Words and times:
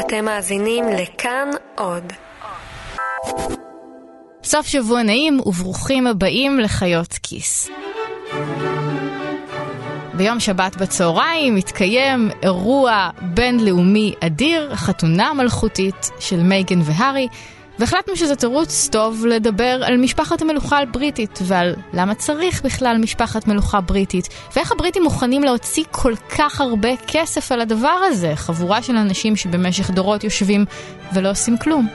אתם 0.00 0.24
מאזינים 0.24 0.84
לכאן 0.88 1.48
עוד. 1.74 2.12
סוף 4.44 4.66
שבוע 4.66 5.02
נעים 5.02 5.40
וברוכים 5.46 6.06
הבאים 6.06 6.60
לחיות 6.60 7.12
כיס. 7.22 7.70
ביום 10.14 10.40
שבת 10.40 10.76
בצהריים 10.76 11.54
מתקיים 11.54 12.30
אירוע 12.42 13.10
בינלאומי 13.22 14.14
אדיר, 14.20 14.76
חתונה 14.76 15.34
מלכותית 15.34 16.10
של 16.20 16.42
מייגן 16.42 16.80
והארי, 16.84 17.28
והחלטנו 17.78 18.16
שזה 18.16 18.36
תירוץ 18.36 18.88
טוב 18.92 19.26
לדבר 19.26 19.80
על 19.84 19.96
משפחת 19.96 20.42
המלוכה 20.42 20.78
הבריטית 20.78 21.38
ועל 21.42 21.74
למה 21.92 22.14
צריך 22.14 22.62
בכלל 22.62 22.96
משפחת 22.98 23.48
מלוכה 23.48 23.80
בריטית 23.80 24.28
ואיך 24.56 24.72
הבריטים 24.72 25.02
מוכנים 25.02 25.44
להוציא 25.44 25.84
כל 25.90 26.14
כך 26.38 26.60
הרבה 26.60 26.88
כסף 27.06 27.52
על 27.52 27.60
הדבר 27.60 27.98
הזה, 28.06 28.32
חבורה 28.36 28.82
של 28.82 28.96
אנשים 28.96 29.36
שבמשך 29.36 29.90
דורות 29.90 30.24
יושבים 30.24 30.64
ולא 31.14 31.30
עושים 31.30 31.58
כלום. 31.58 31.88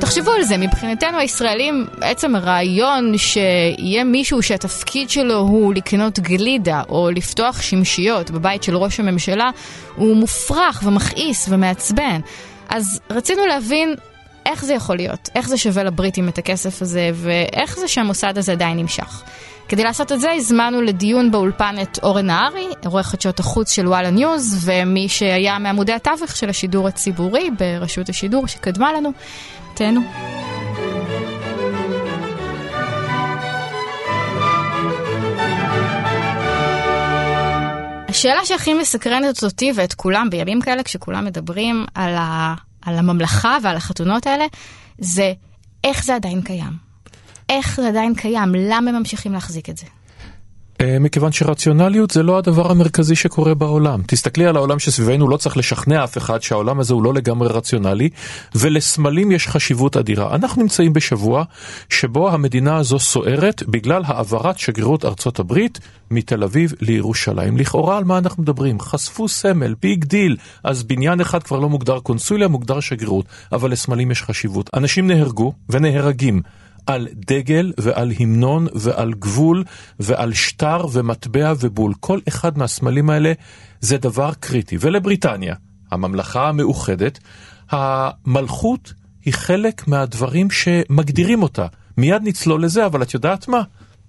תחשבו 0.00 0.30
על 0.30 0.42
זה, 0.42 0.56
מבחינתנו 0.56 1.18
הישראלים, 1.18 1.86
עצם 2.00 2.36
הרעיון 2.36 3.18
שיהיה 3.18 4.04
מישהו 4.04 4.42
שהתפקיד 4.42 5.10
שלו 5.10 5.38
הוא 5.38 5.74
לקנות 5.74 6.18
גלידה 6.18 6.82
או 6.88 7.10
לפתוח 7.10 7.62
שמשיות 7.62 8.30
בבית 8.30 8.62
של 8.62 8.76
ראש 8.76 9.00
הממשלה, 9.00 9.50
הוא 9.96 10.16
מופרך 10.16 10.82
ומכעיס 10.84 11.48
ומעצבן. 11.50 12.20
אז 12.68 13.00
רצינו 13.10 13.46
להבין 13.46 13.94
איך 14.46 14.64
זה 14.64 14.74
יכול 14.74 14.96
להיות, 14.96 15.28
איך 15.34 15.48
זה 15.48 15.58
שווה 15.58 15.84
לבריטים 15.84 16.28
את 16.28 16.38
הכסף 16.38 16.82
הזה, 16.82 17.10
ואיך 17.14 17.78
זה 17.78 17.88
שהמוסד 17.88 18.38
הזה 18.38 18.52
עדיין 18.52 18.78
נמשך. 18.78 19.22
כדי 19.68 19.84
לעשות 19.84 20.12
את 20.12 20.20
זה 20.20 20.32
הזמנו 20.32 20.82
לדיון 20.82 21.30
באולפן 21.30 21.74
את 21.82 21.98
אורן 22.02 22.26
נהרי, 22.26 22.66
עורך 22.84 23.06
חדשות 23.06 23.40
החוץ 23.40 23.72
של 23.72 23.88
וואלה 23.88 24.10
ניוז, 24.10 24.60
ומי 24.64 25.08
שהיה 25.08 25.58
מעמודי 25.58 25.92
התווך 25.92 26.36
של 26.36 26.48
השידור 26.48 26.88
הציבורי 26.88 27.50
ברשות 27.58 28.08
השידור 28.08 28.46
שקדמה 28.46 28.92
לנו. 28.92 29.12
תהנו. 29.80 30.00
השאלה 38.08 38.44
שהכי 38.44 38.74
מסקרנת 38.74 39.44
אותי 39.44 39.72
ואת 39.74 39.94
כולם 39.94 40.30
בימים 40.30 40.60
כאלה, 40.60 40.82
כשכולם 40.82 41.24
מדברים 41.24 41.84
על, 41.94 42.14
ה, 42.14 42.54
על 42.82 42.98
הממלכה 42.98 43.58
ועל 43.62 43.76
החתונות 43.76 44.26
האלה, 44.26 44.44
זה 44.98 45.32
איך 45.84 46.04
זה 46.04 46.14
עדיין 46.14 46.42
קיים. 46.42 46.72
איך 47.48 47.80
זה 47.80 47.88
עדיין 47.88 48.14
קיים, 48.14 48.54
למה 48.58 48.90
הם 48.90 48.96
ממשיכים 48.96 49.32
להחזיק 49.32 49.70
את 49.70 49.76
זה. 49.76 49.86
אה, 50.80 50.98
מכיוון 50.98 51.32
שרציונליות 51.32 52.10
זה 52.10 52.22
לא 52.22 52.38
הדבר 52.38 52.70
המרכזי 52.70 53.16
שקורה 53.16 53.54
בעולם. 53.54 54.02
תסתכלי 54.06 54.46
על 54.46 54.56
העולם 54.56 54.78
שסביבנו, 54.78 55.28
לא 55.28 55.36
צריך 55.36 55.56
לשכנע 55.56 56.04
אף 56.04 56.18
אחד 56.18 56.42
שהעולם 56.42 56.80
הזה 56.80 56.94
הוא 56.94 57.02
לא 57.02 57.14
לגמרי 57.14 57.48
רציונלי, 57.48 58.08
ולסמלים 58.54 59.30
יש 59.32 59.48
חשיבות 59.48 59.96
אדירה. 59.96 60.34
אנחנו 60.34 60.62
נמצאים 60.62 60.92
בשבוע 60.92 61.44
שבו 61.90 62.30
המדינה 62.30 62.76
הזו 62.76 62.98
סוערת 62.98 63.62
בגלל 63.68 64.02
העברת 64.06 64.58
שגרירות 64.58 65.04
ארצות 65.04 65.38
הברית 65.38 65.78
מתל 66.10 66.44
אביב 66.44 66.72
לירושלים. 66.80 67.56
לכאורה 67.56 67.98
על 67.98 68.04
מה 68.04 68.18
אנחנו 68.18 68.42
מדברים? 68.42 68.80
חשפו 68.80 69.28
סמל, 69.28 69.74
big 69.82 70.04
deal. 70.04 70.36
אז 70.64 70.82
בניין 70.82 71.20
אחד 71.20 71.42
כבר 71.42 71.58
לא 71.58 71.68
מוגדר 71.68 72.00
קונסוליה, 72.00 72.48
מוגדר 72.48 72.80
שגרירות. 72.80 73.26
אבל 73.52 73.70
לסמלים 73.70 74.10
יש 74.10 74.22
חשיבות. 74.22 74.70
אנשים 74.74 75.06
נהרגו 75.06 75.52
ונהרגים. 75.68 76.42
על 76.90 77.08
דגל 77.12 77.72
ועל 77.78 78.12
המנון 78.20 78.66
ועל 78.74 79.12
גבול 79.12 79.64
ועל 80.00 80.32
שטר 80.32 80.86
ומטבע 80.92 81.52
ובול. 81.60 81.94
כל 82.00 82.18
אחד 82.28 82.58
מהסמלים 82.58 83.10
האלה 83.10 83.32
זה 83.80 83.98
דבר 83.98 84.32
קריטי. 84.40 84.76
ולבריטניה, 84.80 85.54
הממלכה 85.90 86.48
המאוחדת, 86.48 87.18
המלכות 87.70 88.92
היא 89.24 89.34
חלק 89.34 89.88
מהדברים 89.88 90.50
שמגדירים 90.50 91.42
אותה. 91.42 91.66
מיד 91.96 92.22
נצלול 92.24 92.64
לזה, 92.64 92.86
אבל 92.86 93.02
את 93.02 93.14
יודעת 93.14 93.48
מה? 93.48 93.62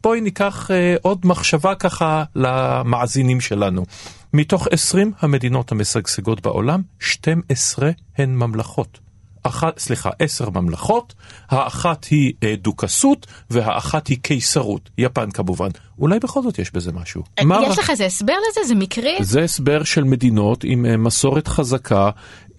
בואי 0.03 0.21
ניקח 0.21 0.71
אה, 0.71 0.95
עוד 1.01 1.21
מחשבה 1.23 1.75
ככה 1.75 2.23
למאזינים 2.35 3.41
שלנו. 3.41 3.85
מתוך 4.33 4.67
20 4.71 5.11
המדינות 5.19 5.71
המשגשגות 5.71 6.41
בעולם, 6.41 6.81
12 6.99 7.91
הן 8.17 8.35
ממלכות. 8.35 9.10
אחת, 9.43 9.79
סליחה, 9.79 10.09
עשר 10.19 10.49
ממלכות, 10.49 11.13
האחת 11.49 12.05
היא 12.05 12.33
אה, 12.43 12.55
דוכסות 12.57 13.27
והאחת 13.49 14.07
היא 14.07 14.17
קיסרות, 14.21 14.89
יפן 14.97 15.31
כמובן. 15.31 15.69
אולי 15.99 16.19
בכל 16.19 16.41
זאת 16.43 16.59
יש 16.59 16.71
בזה 16.73 16.91
משהו. 16.91 17.23
אה, 17.39 17.43
יש 17.67 17.79
לך 17.79 17.89
איזה 17.89 18.05
הסבר 18.05 18.33
לזה? 18.49 18.67
זה 18.67 18.75
מקרי? 18.75 19.17
זה 19.21 19.43
הסבר 19.43 19.83
של 19.83 20.03
מדינות 20.03 20.63
עם 20.63 20.85
אה, 20.85 20.97
מסורת 20.97 21.47
חזקה, 21.47 22.09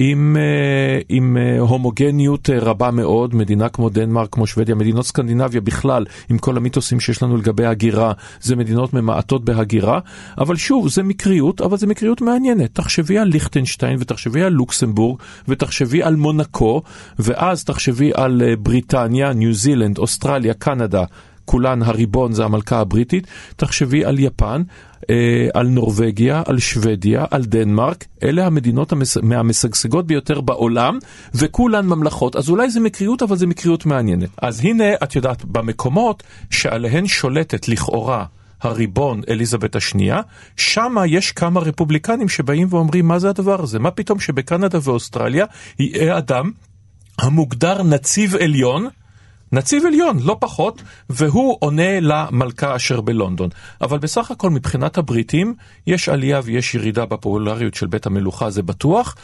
עם, 0.04 0.36
אה, 0.36 1.00
עם 1.08 1.36
אה, 1.36 1.58
הומוגניות 1.60 2.50
אה, 2.50 2.58
רבה 2.58 2.90
מאוד, 2.90 3.34
מדינה 3.34 3.68
כמו 3.68 3.88
דנמרק, 3.88 4.28
כמו 4.32 4.46
שוודיה, 4.46 4.74
מדינות 4.74 5.06
סקנדינביה 5.06 5.60
בכלל, 5.60 6.04
עם 6.30 6.38
כל 6.38 6.56
המיתוסים 6.56 7.00
שיש 7.00 7.22
לנו 7.22 7.36
לגבי 7.36 7.66
הגירה, 7.66 8.12
זה 8.40 8.56
מדינות 8.56 8.94
ממעטות 8.94 9.44
בהגירה, 9.44 10.00
אבל 10.38 10.56
שוב, 10.56 10.88
זה 10.88 11.02
מקריות, 11.02 11.60
אבל 11.60 11.76
זה 11.76 11.86
מקריות 11.86 12.20
מעניינת. 12.20 12.74
תחשבי 12.74 13.18
על 13.18 13.28
ליכטנשטיין 13.28 13.96
ותחשבי 14.00 14.42
על 14.42 14.52
לוקסמבורג 14.52 15.18
ותחשבי 15.48 16.02
על 16.02 16.16
מונקו, 16.16 16.82
ואז 17.18 17.64
תחשבי 17.64 18.10
על 18.14 18.42
בריטניה, 18.58 19.32
ניו 19.32 19.54
זילנד, 19.54 19.98
אוסטרליה, 19.98 20.54
קנדה. 20.54 21.04
כולן 21.44 21.82
הריבון 21.82 22.32
זה 22.32 22.44
המלכה 22.44 22.80
הבריטית, 22.80 23.26
תחשבי 23.56 24.04
על 24.04 24.18
יפן, 24.18 24.62
אה, 25.10 25.48
על 25.54 25.68
נורבגיה, 25.68 26.42
על 26.46 26.58
שוודיה, 26.58 27.24
על 27.30 27.44
דנמרק, 27.44 28.04
אלה 28.22 28.46
המדינות 28.46 28.92
המס... 28.92 29.16
מהמשגשגות 29.16 30.06
ביותר 30.06 30.40
בעולם, 30.40 30.98
וכולן 31.34 31.86
ממלכות, 31.86 32.36
אז 32.36 32.48
אולי 32.48 32.70
זה 32.70 32.80
מקריות, 32.80 33.22
אבל 33.22 33.36
זה 33.36 33.46
מקריות 33.46 33.86
מעניינת. 33.86 34.28
אז 34.42 34.60
הנה, 34.64 34.84
את 35.02 35.16
יודעת, 35.16 35.44
במקומות 35.44 36.22
שעליהן 36.50 37.06
שולטת 37.06 37.68
לכאורה 37.68 38.24
הריבון 38.62 39.20
אליזבת 39.28 39.76
השנייה, 39.76 40.20
שמה 40.56 41.06
יש 41.06 41.32
כמה 41.32 41.60
רפובליקנים 41.60 42.28
שבאים 42.28 42.68
ואומרים 42.70 43.08
מה 43.08 43.18
זה 43.18 43.28
הדבר 43.28 43.62
הזה, 43.62 43.78
מה 43.78 43.90
פתאום 43.90 44.20
שבקנדה 44.20 44.78
ואוסטרליה 44.82 45.46
יהיה 45.78 46.18
אדם 46.18 46.50
המוגדר 47.18 47.82
נציב 47.82 48.36
עליון, 48.36 48.88
נציב 49.52 49.86
עליון, 49.86 50.18
לא 50.20 50.36
פחות, 50.40 50.82
והוא 51.10 51.56
עונה 51.60 52.00
למלכה 52.00 52.76
אשר 52.76 53.00
בלונדון. 53.00 53.48
אבל 53.80 53.98
בסך 53.98 54.30
הכל 54.30 54.50
מבחינת 54.50 54.98
הבריטים, 54.98 55.54
יש 55.86 56.08
עלייה 56.08 56.40
ויש 56.44 56.74
ירידה 56.74 57.06
בפופולריות 57.06 57.74
של 57.74 57.86
בית 57.86 58.06
המלוכה, 58.06 58.50
זה 58.50 58.62
בטוח, 58.62 59.16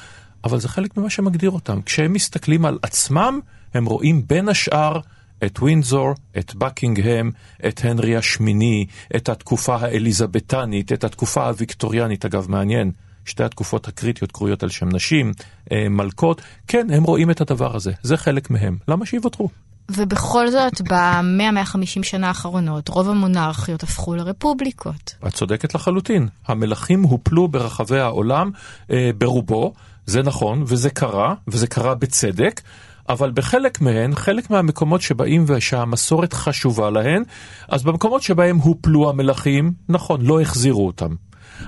אבל 0.45 0.59
זה 0.61 0.69
חלק 0.69 0.97
ממה 0.97 1.11
שמגדיר 1.11 1.51
אותם. 1.51 1.83
כשהם 1.83 2.13
מסתכלים 2.13 2.65
על 2.65 2.79
עצמם, 2.83 3.41
הם 3.75 3.87
רואים 3.87 4.23
בין 4.27 4.49
השאר 4.49 5.01
את 5.45 5.59
ווינזור, 5.59 6.15
את 6.39 6.55
בקינגהם, 6.55 7.31
את 7.69 7.81
הנרי 7.85 8.17
השמיני, 8.17 8.87
את 9.17 9.29
התקופה 9.29 9.77
האליזבתנית, 9.77 10.93
את 10.93 11.05
התקופה 11.05 11.47
הוויקטוריאנית, 11.47 12.25
אגב 12.25 12.51
מעניין. 12.51 12.91
שתי 13.25 13.45
התקופות 13.45 13.89
הקריטיות 13.89 14.33
קרויות 14.33 14.63
על 14.63 14.69
שם 14.69 14.89
נשים, 14.89 15.33
אה, 15.73 15.89
מלכות, 15.89 16.43
כן, 16.69 16.87
הם 16.91 17.05
רואים 17.05 17.31
את 17.31 17.41
הדבר 17.41 17.77
הזה, 17.77 17.93
זה 18.03 18.17
חלק 18.17 18.51
מהם. 18.51 18.79
למה 18.89 19.07
שיוותרו? 19.07 19.49
ובכל 19.91 20.51
זאת, 20.51 20.81
במאה-150 20.81 22.03
שנה 22.03 22.29
האחרונות, 22.29 22.89
רוב 22.89 23.09
המונרכיות 23.09 23.83
הפכו 23.83 24.15
לרפובליקות. 24.15 25.15
את 25.27 25.35
צודקת 25.35 25.75
לחלוטין. 25.75 26.29
המלכים 26.47 27.03
הופלו 27.03 27.49
ברחבי 27.49 27.99
העולם 27.99 28.51
אה, 28.91 29.11
ברובו, 29.19 29.73
זה 30.07 30.23
נכון, 30.23 30.65
וזה 30.67 30.91
קרה, 30.91 31.35
וזה 31.49 31.67
קרה 31.67 31.95
בצדק. 31.95 32.61
אבל 33.09 33.31
בחלק 33.31 33.81
מהן, 33.81 34.15
חלק 34.15 34.51
מהמקומות 34.51 35.01
שבאים 35.01 35.45
ושהמסורת 35.47 36.33
חשובה 36.33 36.91
להן, 36.91 37.23
אז 37.69 37.83
במקומות 37.83 38.23
שבהם 38.23 38.57
הופלו 38.57 39.11
המלכים, 39.11 39.73
נכון, 39.89 40.21
לא 40.23 40.41
החזירו 40.41 40.87
אותם. 40.87 41.15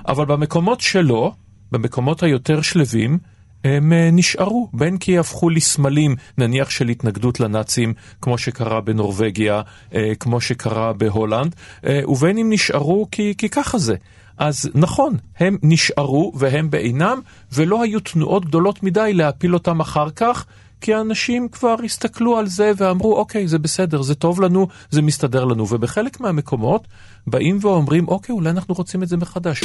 אבל 0.07 0.25
במקומות 0.25 0.81
שלא, 0.81 1.31
במקומות 1.71 2.23
היותר 2.23 2.61
שלווים, 2.61 3.17
הם 3.63 3.93
אה, 3.93 4.09
נשארו, 4.11 4.69
בין 4.73 4.97
כי 4.97 5.17
הפכו 5.17 5.49
לסמלים, 5.49 6.15
נניח 6.37 6.69
של 6.69 6.87
התנגדות 6.87 7.39
לנאצים, 7.39 7.93
כמו 8.21 8.37
שקרה 8.37 8.81
בנורבגיה, 8.81 9.61
אה, 9.95 10.11
כמו 10.19 10.41
שקרה 10.41 10.93
בהולנד, 10.93 11.55
אה, 11.85 12.01
ובין 12.07 12.37
אם 12.37 12.47
נשארו 12.49 13.07
כי, 13.11 13.33
כי 13.37 13.49
ככה 13.49 13.77
זה. 13.77 13.95
אז 14.37 14.69
נכון, 14.75 15.17
הם 15.39 15.57
נשארו 15.63 16.31
והם 16.35 16.69
בעינם, 16.69 17.19
ולא 17.53 17.83
היו 17.83 17.99
תנועות 17.99 18.45
גדולות 18.45 18.83
מדי 18.83 19.13
להפיל 19.13 19.53
אותם 19.53 19.79
אחר 19.79 20.09
כך, 20.09 20.45
כי 20.81 20.93
האנשים 20.93 21.47
כבר 21.49 21.75
הסתכלו 21.85 22.37
על 22.37 22.47
זה 22.47 22.71
ואמרו, 22.77 23.15
אוקיי, 23.15 23.47
זה 23.47 23.59
בסדר, 23.59 24.01
זה 24.01 24.15
טוב 24.15 24.41
לנו, 24.41 24.67
זה 24.89 25.01
מסתדר 25.01 25.45
לנו. 25.45 25.67
ובחלק 25.69 26.19
מהמקומות 26.19 26.87
באים 27.27 27.57
ואומרים, 27.61 28.07
אוקיי, 28.07 28.33
אולי 28.33 28.49
אנחנו 28.49 28.75
רוצים 28.75 29.03
את 29.03 29.07
זה 29.07 29.17
מחדש. 29.17 29.63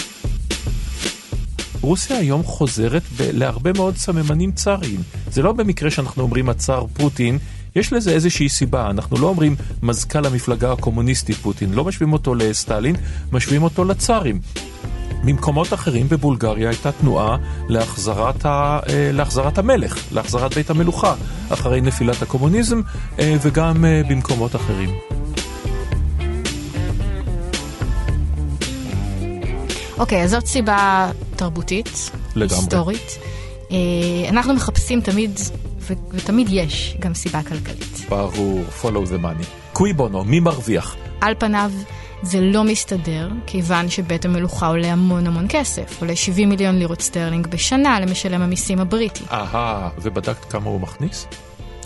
רוסיה 1.86 2.18
היום 2.18 2.42
חוזרת 2.42 3.02
ב- 3.02 3.30
להרבה 3.32 3.72
מאוד 3.72 3.96
סממנים 3.96 4.52
צאריים. 4.52 5.00
זה 5.30 5.42
לא 5.42 5.52
במקרה 5.52 5.90
שאנחנו 5.90 6.22
אומרים 6.22 6.48
הצאר 6.48 6.86
פוטין, 6.92 7.38
יש 7.76 7.92
לזה 7.92 8.10
איזושהי 8.10 8.48
סיבה. 8.48 8.90
אנחנו 8.90 9.16
לא 9.18 9.26
אומרים 9.26 9.56
מזכ"ל 9.82 10.26
המפלגה 10.26 10.72
הקומוניסטית 10.72 11.36
פוטין, 11.36 11.74
לא 11.74 11.84
משווים 11.84 12.12
אותו 12.12 12.34
לסטלין, 12.34 12.96
משווים 13.32 13.62
אותו 13.62 13.84
לצארים. 13.84 14.40
ממקומות 15.24 15.74
אחרים 15.74 16.08
בבולגריה 16.08 16.68
הייתה 16.68 16.92
תנועה 16.92 17.36
להחזרת, 17.68 18.46
ה, 18.46 18.78
אה, 18.88 19.10
להחזרת 19.12 19.58
המלך, 19.58 20.12
להחזרת 20.12 20.54
בית 20.54 20.70
המלוכה, 20.70 21.14
אחרי 21.48 21.80
נפילת 21.80 22.22
הקומוניזם 22.22 22.80
אה, 23.18 23.36
וגם 23.42 23.84
אה, 23.84 24.02
במקומות 24.08 24.56
אחרים. 24.56 25.15
אוקיי, 29.98 30.22
אז 30.22 30.30
זאת 30.30 30.46
סיבה 30.46 31.10
תרבותית, 31.36 32.10
לגמרי. 32.36 32.56
היסטורית. 32.56 33.18
אנחנו 34.28 34.54
מחפשים 34.54 35.00
תמיד, 35.00 35.40
ותמיד 36.10 36.48
יש 36.50 36.96
גם 37.00 37.14
סיבה 37.14 37.42
כלכלית. 37.42 38.00
ברור, 38.08 38.60
follow 38.82 38.84
the 38.84 39.22
money. 39.22 39.46
cui 39.72 39.92
bono, 39.92 40.24
מי 40.24 40.40
מרוויח? 40.40 40.96
על 41.20 41.34
פניו 41.38 41.70
זה 42.22 42.40
לא 42.40 42.64
מסתדר, 42.64 43.28
כיוון 43.46 43.88
שבית 43.88 44.24
המלוכה 44.24 44.66
עולה 44.66 44.92
המון 44.92 45.26
המון 45.26 45.46
כסף, 45.48 46.00
עולה 46.00 46.16
70 46.16 46.48
מיליון 46.48 46.78
לירות 46.78 47.00
סטרלינג 47.00 47.46
בשנה 47.46 48.00
למשלם 48.00 48.42
המיסים 48.42 48.80
הבריטי. 48.80 49.24
אהה, 49.30 49.88
ובדקת 50.02 50.44
כמה 50.44 50.70
הוא 50.70 50.80
מכניס? 50.80 51.26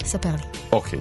ספר 0.05 0.29
לי. 0.29 0.59
אוקיי. 0.73 0.99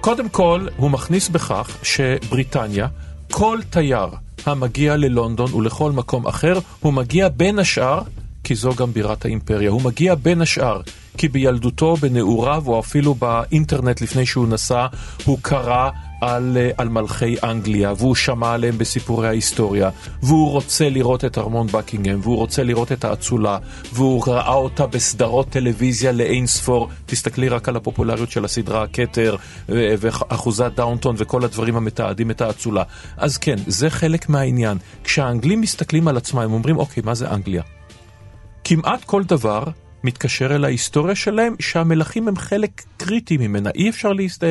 קודם 0.00 0.28
כל, 0.28 0.66
הוא 0.76 0.90
מכניס 0.90 1.28
בכך 1.28 1.76
שבריטניה, 1.82 2.86
כל 3.30 3.58
תייר 3.70 4.06
המגיע 4.46 4.96
ללונדון 4.96 5.54
ולכל 5.54 5.92
מקום 5.92 6.26
אחר, 6.26 6.58
הוא 6.80 6.92
מגיע 6.92 7.28
בין 7.28 7.58
השאר, 7.58 8.00
כי 8.44 8.54
זו 8.54 8.74
גם 8.74 8.92
בירת 8.92 9.24
האימפריה, 9.24 9.70
הוא 9.70 9.82
מגיע 9.82 10.14
בין 10.14 10.40
השאר 10.40 10.80
כי 11.18 11.28
בילדותו, 11.28 11.96
בנעוריו, 11.96 12.62
או 12.66 12.80
אפילו 12.80 13.14
באינטרנט 13.14 14.00
לפני 14.00 14.26
שהוא 14.26 14.48
נסע, 14.48 14.86
הוא 15.24 15.38
קרא 15.42 15.90
על, 16.24 16.56
אה, 16.56 16.70
על 16.78 16.88
מלכי 16.88 17.36
אנגליה, 17.42 17.92
והוא 17.96 18.14
שמע 18.14 18.52
עליהם 18.52 18.78
בסיפורי 18.78 19.28
ההיסטוריה, 19.28 19.90
והוא 20.22 20.50
רוצה 20.50 20.88
לראות 20.88 21.24
את 21.24 21.38
ארמון 21.38 21.66
בקינגהם, 21.66 22.20
והוא 22.22 22.36
רוצה 22.36 22.62
לראות 22.62 22.92
את 22.92 23.04
האצולה, 23.04 23.58
והוא 23.92 24.22
ראה 24.26 24.54
אותה 24.54 24.86
בסדרות 24.86 25.48
טלוויזיה 25.48 26.12
לאין 26.12 26.46
ספור. 26.46 26.88
תסתכלי 27.06 27.48
רק 27.48 27.68
על 27.68 27.76
הפופולריות 27.76 28.30
של 28.30 28.44
הסדרה 28.44 28.82
הכתר, 28.82 29.36
ואחוזת 29.68 30.72
דאונטון 30.76 31.14
וכל 31.18 31.44
הדברים 31.44 31.76
המתעדים 31.76 32.30
את 32.30 32.40
האצולה. 32.40 32.82
אז 33.16 33.38
כן, 33.38 33.56
זה 33.66 33.90
חלק 33.90 34.28
מהעניין. 34.28 34.78
כשהאנגלים 35.04 35.60
מסתכלים 35.60 36.08
על 36.08 36.16
עצמם, 36.16 36.40
הם 36.40 36.52
אומרים, 36.52 36.78
אוקיי, 36.78 37.02
מה 37.06 37.14
זה 37.14 37.30
אנגליה? 37.30 37.62
כמעט 38.64 39.04
כל 39.04 39.22
דבר 39.22 39.64
מתקשר 40.04 40.54
אל 40.56 40.64
ההיסטוריה 40.64 41.14
שלהם, 41.14 41.54
שהמלכים 41.60 42.28
הם 42.28 42.36
חלק 42.36 42.82
קריטי 42.96 43.36
ממנה, 43.36 43.70
אי 43.74 43.88
אפשר, 43.88 44.12
להסת... 44.12 44.44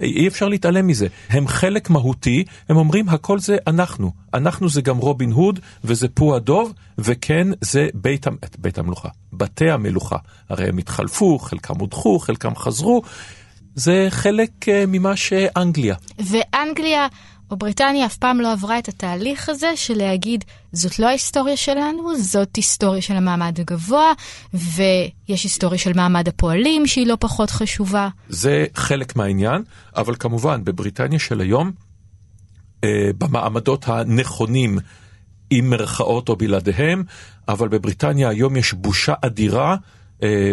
אי 0.00 0.28
אפשר 0.28 0.48
להתעלם 0.48 0.86
מזה. 0.86 1.06
הם 1.30 1.48
חלק 1.48 1.90
מהותי, 1.90 2.44
הם 2.68 2.76
אומרים 2.76 3.08
הכל 3.08 3.38
זה 3.38 3.56
אנחנו. 3.66 4.12
אנחנו 4.34 4.68
זה 4.68 4.80
גם 4.80 4.98
רובין 4.98 5.32
הוד, 5.32 5.60
וזה 5.84 6.08
פו 6.08 6.36
הדוב, 6.36 6.72
וכן 6.98 7.48
זה 7.60 7.88
בית, 7.94 8.26
בית 8.58 8.78
המלוכה, 8.78 9.08
בתי 9.32 9.70
המלוכה. 9.70 10.16
הרי 10.48 10.68
הם 10.68 10.78
התחלפו, 10.78 11.38
חלקם 11.38 11.74
הודחו, 11.78 12.18
חלקם 12.18 12.56
חזרו. 12.56 13.02
זה 13.74 14.06
חלק 14.10 14.50
uh, 14.62 14.70
ממה 14.88 15.16
שאנגליה. 15.16 15.94
ואנגליה 16.18 17.06
או 17.50 17.56
בריטניה 17.56 18.06
אף 18.06 18.16
פעם 18.16 18.40
לא 18.40 18.52
עברה 18.52 18.78
את 18.78 18.88
התהליך 18.88 19.48
הזה 19.48 19.76
של 19.76 19.98
להגיד, 19.98 20.44
זאת 20.72 20.98
לא 20.98 21.06
ההיסטוריה 21.06 21.56
שלנו, 21.56 22.18
זאת 22.18 22.56
היסטוריה 22.56 23.02
של 23.02 23.14
המעמד 23.14 23.60
הגבוה, 23.60 24.12
ויש 24.54 25.44
היסטוריה 25.44 25.78
של 25.78 25.92
מעמד 25.92 26.28
הפועלים 26.28 26.86
שהיא 26.86 27.06
לא 27.06 27.16
פחות 27.20 27.50
חשובה. 27.50 28.08
זה 28.28 28.66
חלק 28.74 29.16
מהעניין, 29.16 29.62
אבל 29.96 30.14
כמובן, 30.18 30.64
בבריטניה 30.64 31.18
של 31.18 31.40
היום, 31.40 31.72
אה, 32.84 33.10
במעמדות 33.18 33.88
הנכונים, 33.88 34.78
עם 35.50 35.70
מרכאות 35.70 36.28
או 36.28 36.36
בלעדיהם, 36.36 37.02
אבל 37.48 37.68
בבריטניה 37.68 38.28
היום 38.28 38.56
יש 38.56 38.72
בושה 38.72 39.14
אדירה, 39.22 39.76
אה, 40.22 40.52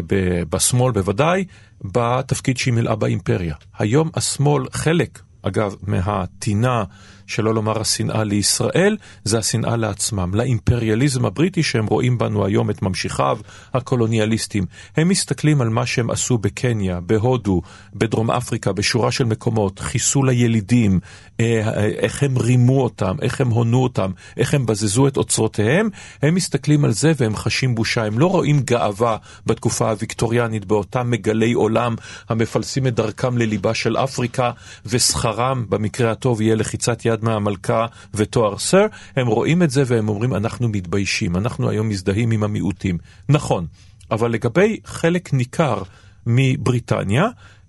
בשמאל 0.49 0.91
בוודאי, 0.91 1.45
בתפקיד 1.83 2.57
שהיא 2.57 2.73
מילאה 2.73 2.95
באימפריה. 2.95 3.55
היום 3.79 4.09
השמאל, 4.13 4.63
חלק 4.71 5.19
אגב, 5.47 5.75
מהטינה 5.81 6.83
שלא 7.27 7.53
לומר 7.53 7.81
השנאה 7.81 8.23
לישראל, 8.23 8.97
זה 9.23 9.37
השנאה 9.37 9.75
לעצמם, 9.75 10.35
לאימפריאליזם 10.35 11.25
הבריטי 11.25 11.63
שהם 11.63 11.85
רואים 11.85 12.17
בנו 12.17 12.45
היום 12.45 12.69
את 12.69 12.81
ממשיכיו 12.81 13.37
הקולוניאליסטים. 13.73 14.65
הם 14.97 15.09
מסתכלים 15.09 15.61
על 15.61 15.69
מה 15.69 15.85
שהם 15.85 16.11
עשו 16.11 16.37
בקניה, 16.37 16.99
בהודו, 16.99 17.61
בדרום 17.93 18.31
אפריקה, 18.31 18.73
בשורה 18.73 19.11
של 19.11 19.23
מקומות, 19.23 19.79
חיסול 19.79 20.29
הילידים, 20.29 20.99
אה, 21.39 21.85
איך 21.85 22.23
הם 22.23 22.37
רימו 22.37 22.83
אותם, 22.83 23.15
איך 23.21 23.41
הם 23.41 23.49
הונו 23.49 23.83
אותם, 23.83 24.11
איך 24.37 24.53
הם 24.53 24.65
בזזו 24.65 25.07
את 25.07 25.17
אוצרותיהם, 25.17 25.89
הם 26.21 26.35
מסתכלים 26.35 26.85
על 26.85 26.91
זה 26.91 27.11
והם 27.17 27.35
חשים 27.35 27.75
בושה. 27.75 28.05
הם 28.05 28.19
לא 28.19 28.27
רואים 28.27 28.59
גאווה 28.59 29.17
בתקופה 29.45 29.89
הוויקטוריאנית 29.89 30.65
באותם 30.65 31.11
מגלי 31.11 31.53
עולם 31.53 31.95
המפלסים 32.29 32.87
את 32.87 32.95
דרכם 32.95 33.37
לליבה 33.37 33.73
של 33.73 33.97
אפריקה, 33.97 34.51
ושכרם, 34.85 35.65
במקרה 35.69 36.11
הטוב, 36.11 36.41
יהיה 36.41 36.55
לחיצת 36.55 37.05
יד 37.05 37.14
יד 37.15 37.23
מהמלכה 37.23 37.85
ותואר 38.13 38.57
סר, 38.57 38.85
הם 39.15 39.27
רואים 39.27 39.63
את 39.63 39.69
זה 39.69 39.83
והם 39.85 40.09
אומרים, 40.09 40.33
אנחנו 40.33 40.69
מתביישים, 40.69 41.35
אנחנו 41.35 41.69
היום 41.69 41.89
מזדהים 41.89 42.31
עם 42.31 42.43
המיעוטים. 42.43 42.97
נכון, 43.29 43.65
אבל 44.11 44.31
לגבי 44.31 44.79
חלק 44.85 45.33
ניכר 45.33 45.83
מבריטניה, 46.27 47.27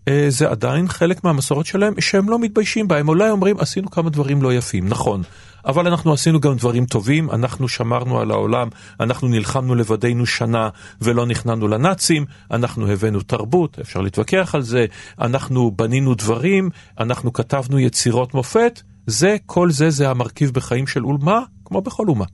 אה, 0.08 0.26
זה 0.28 0.50
עדיין 0.50 0.88
חלק 0.88 1.24
מהמסורת 1.24 1.66
שלהם 1.66 2.00
שהם 2.00 2.28
לא 2.28 2.38
מתביישים 2.38 2.88
בה, 2.88 2.98
הם 2.98 3.08
אולי 3.08 3.30
אומרים 3.30 3.56
עשינו 3.58 3.90
כמה 3.90 4.10
דברים 4.10 4.42
לא 4.42 4.54
יפים, 4.54 4.88
נכון, 4.88 5.22
אבל 5.66 5.86
אנחנו 5.86 6.12
עשינו 6.12 6.40
גם 6.40 6.54
דברים 6.56 6.86
טובים, 6.86 7.30
אנחנו 7.30 7.68
שמרנו 7.68 8.20
על 8.20 8.30
העולם, 8.30 8.68
אנחנו 9.00 9.28
נלחמנו 9.28 9.74
לבדנו 9.74 10.26
שנה 10.26 10.68
ולא 11.00 11.26
נכנענו 11.26 11.68
לנאצים, 11.68 12.24
אנחנו 12.50 12.88
הבאנו 12.92 13.20
תרבות, 13.20 13.78
אפשר 13.80 14.00
להתווכח 14.00 14.54
על 14.54 14.62
זה, 14.62 14.86
אנחנו 15.20 15.70
בנינו 15.70 16.14
דברים, 16.14 16.70
אנחנו 17.00 17.32
כתבנו 17.32 17.78
יצירות 17.78 18.34
מופת, 18.34 18.82
זה, 19.06 19.36
כל 19.46 19.70
זה, 19.70 19.90
זה 19.90 20.10
המרכיב 20.10 20.50
בחיים 20.50 20.86
של 20.86 21.04
אומה, 21.04 21.40
כמו 21.64 21.80
בכל 21.80 22.08
אומה. 22.08 22.24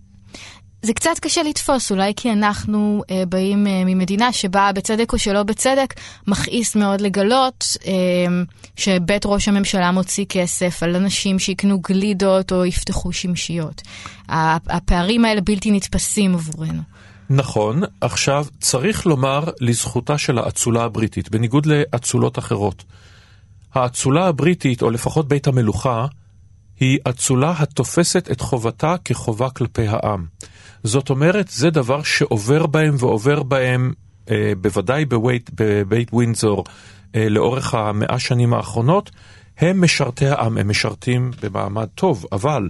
זה 0.82 0.94
קצת 0.94 1.18
קשה 1.20 1.42
לתפוס, 1.42 1.90
אולי 1.90 2.12
כי 2.16 2.32
אנחנו 2.32 3.02
אה, 3.10 3.22
באים 3.28 3.66
אה, 3.66 3.84
ממדינה 3.84 4.32
שבה 4.32 4.70
בצדק 4.74 5.12
או 5.12 5.18
שלא 5.18 5.42
בצדק, 5.42 5.94
מכעיס 6.26 6.76
מאוד 6.76 7.00
לגלות 7.00 7.64
אה, 7.86 7.92
שבית 8.76 9.26
ראש 9.26 9.48
הממשלה 9.48 9.90
מוציא 9.90 10.24
כסף 10.28 10.82
על 10.82 10.96
אנשים 10.96 11.38
שיקנו 11.38 11.80
גלידות 11.80 12.52
או 12.52 12.64
יפתחו 12.64 13.12
שמשיות. 13.12 13.82
הפערים 14.28 15.24
האלה 15.24 15.40
בלתי 15.40 15.70
נתפסים 15.70 16.34
עבורנו. 16.34 16.82
נכון, 17.30 17.82
עכשיו 18.00 18.46
צריך 18.60 19.06
לומר 19.06 19.44
לזכותה 19.60 20.18
של 20.18 20.38
האצולה 20.38 20.84
הבריטית, 20.84 21.30
בניגוד 21.30 21.66
לאצולות 21.66 22.38
אחרות. 22.38 22.84
האצולה 23.74 24.26
הבריטית, 24.26 24.82
או 24.82 24.90
לפחות 24.90 25.28
בית 25.28 25.46
המלוכה, 25.46 26.06
היא 26.82 26.98
אצולה 27.08 27.54
התופסת 27.58 28.28
את 28.30 28.40
חובתה 28.40 28.94
כחובה 29.04 29.50
כלפי 29.50 29.86
העם. 29.88 30.26
זאת 30.84 31.10
אומרת, 31.10 31.48
זה 31.48 31.70
דבר 31.70 32.02
שעובר 32.02 32.66
בהם 32.66 32.94
ועובר 32.98 33.42
בהם, 33.42 33.92
אה, 34.30 34.52
בוודאי 34.60 35.04
בבית, 35.04 35.50
בבית 35.54 36.12
ווינזור, 36.12 36.64
אה, 37.14 37.28
לאורך 37.28 37.74
המאה 37.74 38.18
שנים 38.18 38.54
האחרונות, 38.54 39.10
הם 39.58 39.84
משרתי 39.84 40.26
העם, 40.26 40.58
הם 40.58 40.68
משרתים 40.68 41.30
במעמד 41.42 41.86
טוב, 41.94 42.26
אבל 42.32 42.68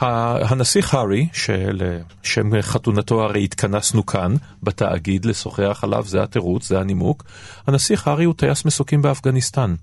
הנסיך 0.00 0.94
הארי, 0.94 1.28
שלשם 1.32 2.62
חתונתו 2.62 3.22
הרי 3.22 3.44
התכנסנו 3.44 4.06
כאן 4.06 4.34
בתאגיד 4.62 5.24
לשוחח 5.24 5.80
עליו, 5.82 6.04
זה 6.06 6.22
התירוץ, 6.22 6.68
זה 6.68 6.80
הנימוק, 6.80 7.24
הנסיך 7.66 8.08
הארי 8.08 8.24
הוא 8.24 8.34
טייס 8.34 8.64
מסוקים 8.64 9.02
באפגניסטן. 9.02 9.74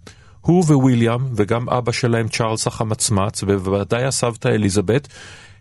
הוא 0.41 0.63
וויליאם, 0.63 1.19
וגם 1.35 1.69
אבא 1.69 1.91
שלהם 1.91 2.27
צ'ארלס 2.27 2.67
החמצמץ, 2.67 3.43
ובוודאי 3.47 4.03
הסבתא 4.03 4.47
אליזבת, 4.47 5.07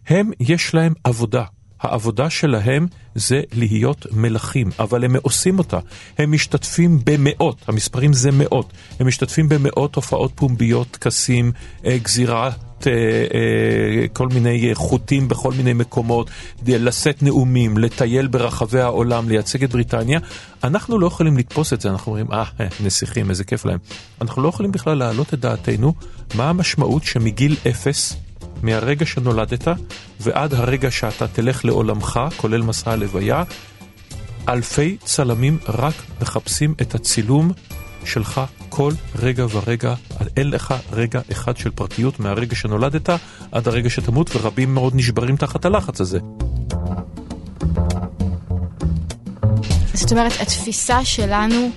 הם, 0.09 0.31
יש 0.41 0.75
להם 0.75 0.93
עבודה. 1.05 1.45
העבודה 1.81 2.31
שלהם 2.31 2.87
זה 3.15 3.43
להיות 3.53 4.07
מלכים, 4.13 4.71
אבל 4.79 5.05
הם 5.05 5.17
עושים 5.23 5.59
אותה. 5.59 5.79
הם 6.19 6.33
משתתפים 6.33 6.99
במאות, 7.05 7.65
המספרים 7.69 8.13
זה 8.13 8.31
מאות, 8.33 8.73
הם 9.01 9.07
משתתפים 9.07 9.49
במאות 9.49 9.95
הופעות 9.95 10.33
פומביות, 10.35 10.89
טקסים, 10.91 11.53
אה, 11.85 11.97
גזירת 12.81 12.87
אה, 12.87 12.93
אה, 14.03 14.09
כל 14.13 14.29
מיני 14.29 14.71
חוטים 14.75 15.29
בכל 15.29 15.53
מיני 15.53 15.73
מקומות, 15.73 16.31
לשאת 16.67 17.23
נאומים, 17.23 17.79
לטייל 17.79 18.27
ברחבי 18.27 18.81
העולם, 18.81 19.29
לייצג 19.29 19.65
את 19.65 19.71
בריטניה. 19.71 20.21
אנחנו 20.65 20.99
לא 20.99 21.07
יכולים 21.07 21.37
לתפוס 21.37 21.73
את 21.73 21.81
זה, 21.81 21.91
אנחנו 21.91 22.13
אומרים, 22.13 22.33
אה, 22.33 22.45
נסיכים, 22.85 23.31
איזה 23.31 23.45
כיף 23.45 23.65
להם. 23.65 23.79
אנחנו 24.21 24.43
לא 24.43 24.49
יכולים 24.49 24.73
בכלל 24.73 24.99
להעלות 24.99 25.35
את 25.35 25.41
דעתנו 25.41 25.95
מה 26.35 26.51
המשמעות 26.51 27.05
שמגיל 27.05 27.57
אפס 27.71 28.17
מהרגע 28.63 29.07
שנולדת 29.07 29.69
ועד 30.21 30.55
הרגע 30.55 30.91
שאתה 30.91 31.29
תלך 31.29 31.65
לעולמך, 31.65 32.21
כולל 32.37 32.63
מסע 32.63 32.93
הלוויה, 32.93 33.43
אלפי 34.49 34.97
צלמים 35.05 35.59
רק 35.69 35.95
מחפשים 36.21 36.75
את 36.81 36.95
הצילום 36.95 37.53
שלך 38.05 38.41
כל 38.69 38.93
רגע 39.19 39.47
ורגע, 39.51 39.95
אין 40.37 40.51
לך 40.51 40.75
רגע 40.93 41.21
אחד 41.33 41.57
של 41.57 41.71
פרטיות 41.71 42.21
מהרגע 42.21 42.55
שנולדת 42.55 43.11
עד 43.53 43.69
הרגע 43.69 43.91
שתמות, 43.91 44.37
ורבים 44.37 44.75
מאוד 44.75 44.93
נשברים 44.97 45.37
תחת 45.37 45.65
הלחץ 45.65 46.01
הזה. 46.01 46.19
זאת 49.95 50.13
אומרת, 50.13 50.33
התפיסה 50.41 51.05
שלנו 51.05 51.71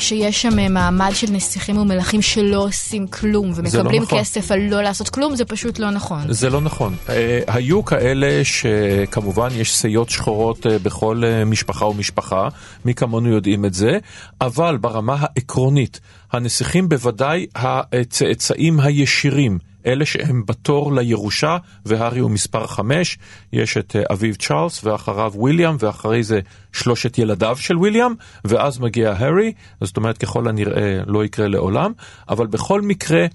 שיש 0.00 0.42
שם 0.42 0.72
מעמד 0.72 1.10
של 1.14 1.26
נסיכים 1.32 1.78
ומלכים 1.78 2.22
שלא 2.22 2.64
עושים 2.64 3.06
כלום 3.06 3.46
לא 3.50 3.54
ומקבלים 3.56 4.02
נכון. 4.02 4.18
כסף 4.18 4.52
על 4.52 4.60
לא 4.60 4.82
לעשות 4.82 5.08
כלום, 5.08 5.36
זה 5.36 5.44
פשוט 5.44 5.78
לא 5.78 5.90
נכון. 5.90 6.20
זה 6.28 6.50
לא 6.50 6.60
נכון. 6.60 6.94
אה, 7.08 7.40
היו 7.46 7.84
כאלה 7.84 8.40
שכמובן 8.44 9.48
יש 9.54 9.70
שיות 9.70 10.10
שחורות 10.10 10.66
אה, 10.66 10.78
בכל 10.78 11.22
אה, 11.24 11.44
משפחה 11.44 11.86
ומשפחה, 11.86 12.48
מי 12.84 12.94
כמונו 12.94 13.28
יודעים 13.28 13.64
את 13.64 13.74
זה, 13.74 13.98
אבל 14.40 14.76
ברמה 14.76 15.16
העקרונית, 15.20 16.00
הנסיכים 16.32 16.88
בוודאי 16.88 17.46
הצאצאים 17.54 18.80
הישירים. 18.80 19.69
אלה 19.86 20.04
שהם 20.04 20.46
בתור 20.46 20.92
לירושה, 20.92 21.56
והארי 21.86 22.18
הוא 22.18 22.30
מספר 22.30 22.66
חמש, 22.66 23.18
יש 23.52 23.76
את 23.76 23.96
אה, 23.96 24.02
אביו 24.12 24.36
צ'ארלס, 24.36 24.84
ואחריו 24.84 25.32
וויליאם, 25.34 25.76
ואחרי 25.78 26.22
זה 26.22 26.40
שלושת 26.72 27.18
ילדיו 27.18 27.56
של 27.56 27.76
וויליאם, 27.76 28.12
ואז 28.44 28.78
מגיע 28.78 29.12
הארי, 29.12 29.52
זאת 29.80 29.96
אומרת 29.96 30.18
ככל 30.18 30.48
הנראה 30.48 31.00
לא 31.06 31.24
יקרה 31.24 31.48
לעולם, 31.48 31.92
אבל 32.28 32.46
בכל 32.46 32.82
מקרה 32.82 33.26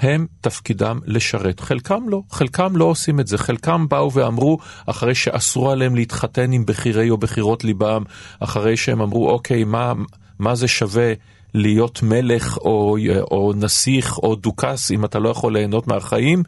הם 0.00 0.26
תפקידם 0.40 0.98
לשרת. 1.06 1.60
חלקם 1.60 2.08
לא, 2.08 2.22
חלקם 2.30 2.76
לא 2.76 2.84
עושים 2.84 3.20
את 3.20 3.26
זה, 3.26 3.38
חלקם 3.38 3.88
באו 3.88 4.12
ואמרו, 4.12 4.58
אחרי 4.86 5.14
שאסרו 5.14 5.70
עליהם 5.70 5.94
להתחתן 5.94 6.52
עם 6.52 6.66
בחירי 6.66 7.10
או 7.10 7.16
בחירות 7.16 7.64
ליבם, 7.64 8.02
אחרי 8.40 8.76
שהם 8.76 9.00
אמרו, 9.00 9.30
אוקיי, 9.30 9.64
מה, 9.64 9.92
מה 10.38 10.54
זה 10.54 10.68
שווה 10.68 11.12
להיות 11.54 12.02
מלך 12.02 12.56
או, 12.56 12.96
או 13.30 13.52
נסיך 13.56 14.18
או 14.18 14.34
דוכס 14.34 14.90
אם 14.90 15.04
אתה 15.04 15.18
לא 15.18 15.28
יכול 15.28 15.52
ליהנות 15.56 15.86
מהחיים, 15.86 16.42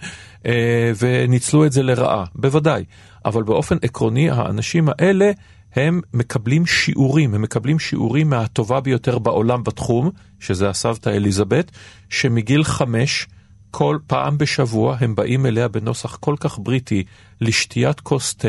אה, 0.47 0.93
וניצלו 0.99 1.67
את 1.67 1.73
זה 1.73 1.83
לרעה, 1.83 2.25
בוודאי. 2.35 2.85
אבל 3.25 3.43
באופן 3.43 3.77
עקרוני, 3.83 4.31
האנשים 4.31 4.89
האלה, 4.89 5.31
הם 5.77 6.01
מקבלים 6.15 6.67
שיעורים, 6.67 7.35
הם 7.35 7.43
מקבלים 7.43 7.79
שיעורים 7.79 8.31
מהטובה 8.31 8.81
ביותר 8.81 9.19
בעולם 9.19 9.65
בתחום, 9.65 10.11
שזה 10.41 10.69
הסבתא 10.69 11.11
אליזבת, 11.11 11.71
שמגיל 12.11 12.65
חמש, 12.65 13.27
כל 13.71 13.99
פעם 14.07 14.39
בשבוע 14.39 14.97
הם 15.01 15.15
באים 15.15 15.47
אליה 15.47 15.69
בנוסח 15.69 16.17
כל 16.17 16.35
כך 16.41 16.59
בריטי 16.59 17.05
לשתיית 17.41 18.01
כוס 18.01 18.35
תה, 18.35 18.49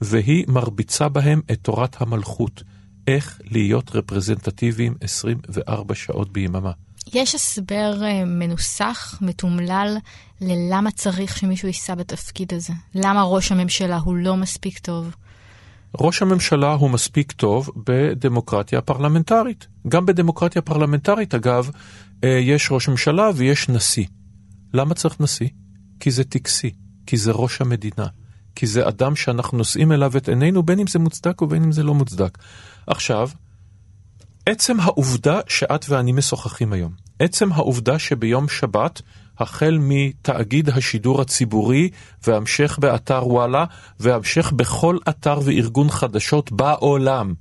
והיא 0.00 0.44
מרביצה 0.48 1.08
בהם 1.08 1.40
את 1.52 1.58
תורת 1.62 1.96
המלכות. 2.00 2.62
איך 3.06 3.40
להיות 3.44 3.96
רפרזנטטיביים 3.96 4.94
24 5.00 5.94
שעות 5.94 6.32
ביממה. 6.32 6.72
יש 7.14 7.34
הסבר 7.34 7.94
uh, 8.00 8.24
מנוסח, 8.26 9.18
מתומלל, 9.20 9.96
ללמה 10.40 10.90
צריך 10.90 11.38
שמישהו 11.38 11.68
יישא 11.68 11.94
בתפקיד 11.94 12.54
הזה? 12.54 12.72
למה 12.94 13.22
ראש 13.22 13.52
הממשלה 13.52 13.96
הוא 13.96 14.16
לא 14.16 14.36
מספיק 14.36 14.78
טוב? 14.78 15.14
ראש 16.00 16.22
הממשלה 16.22 16.72
הוא 16.72 16.90
מספיק 16.90 17.32
טוב 17.32 17.70
בדמוקרטיה 17.76 18.80
פרלמנטרית. 18.80 19.66
גם 19.88 20.06
בדמוקרטיה 20.06 20.62
פרלמנטרית, 20.62 21.34
אגב, 21.34 21.70
uh, 21.70 22.26
יש 22.26 22.68
ראש 22.72 22.88
ממשלה 22.88 23.30
ויש 23.34 23.68
נשיא. 23.68 24.06
למה 24.74 24.94
צריך 24.94 25.20
נשיא? 25.20 25.48
כי 26.00 26.10
זה 26.10 26.24
טקסי, 26.24 26.70
כי 27.06 27.16
זה 27.16 27.32
ראש 27.32 27.60
המדינה, 27.60 28.06
כי 28.56 28.66
זה 28.66 28.88
אדם 28.88 29.16
שאנחנו 29.16 29.58
נושאים 29.58 29.92
אליו 29.92 30.16
את 30.16 30.28
עינינו, 30.28 30.62
בין 30.62 30.78
אם 30.80 30.86
זה 30.86 30.98
מוצדק 30.98 31.42
ובין 31.42 31.64
אם 31.64 31.72
זה 31.72 31.82
לא 31.82 31.94
מוצדק. 31.94 32.38
עכשיו, 32.86 33.28
עצם 34.46 34.80
העובדה 34.80 35.40
שאת 35.48 35.86
ואני 35.88 36.12
משוחחים 36.12 36.72
היום, 36.72 36.92
עצם 37.18 37.52
העובדה 37.52 37.98
שביום 37.98 38.48
שבת, 38.48 39.02
החל 39.38 39.78
מתאגיד 39.80 40.68
השידור 40.68 41.20
הציבורי 41.20 41.90
והמשך 42.26 42.78
באתר 42.80 43.26
וואלה 43.26 43.64
והמשך 44.00 44.52
בכל 44.52 44.98
אתר 45.08 45.38
וארגון 45.44 45.90
חדשות 45.90 46.52
בעולם, 46.52 47.34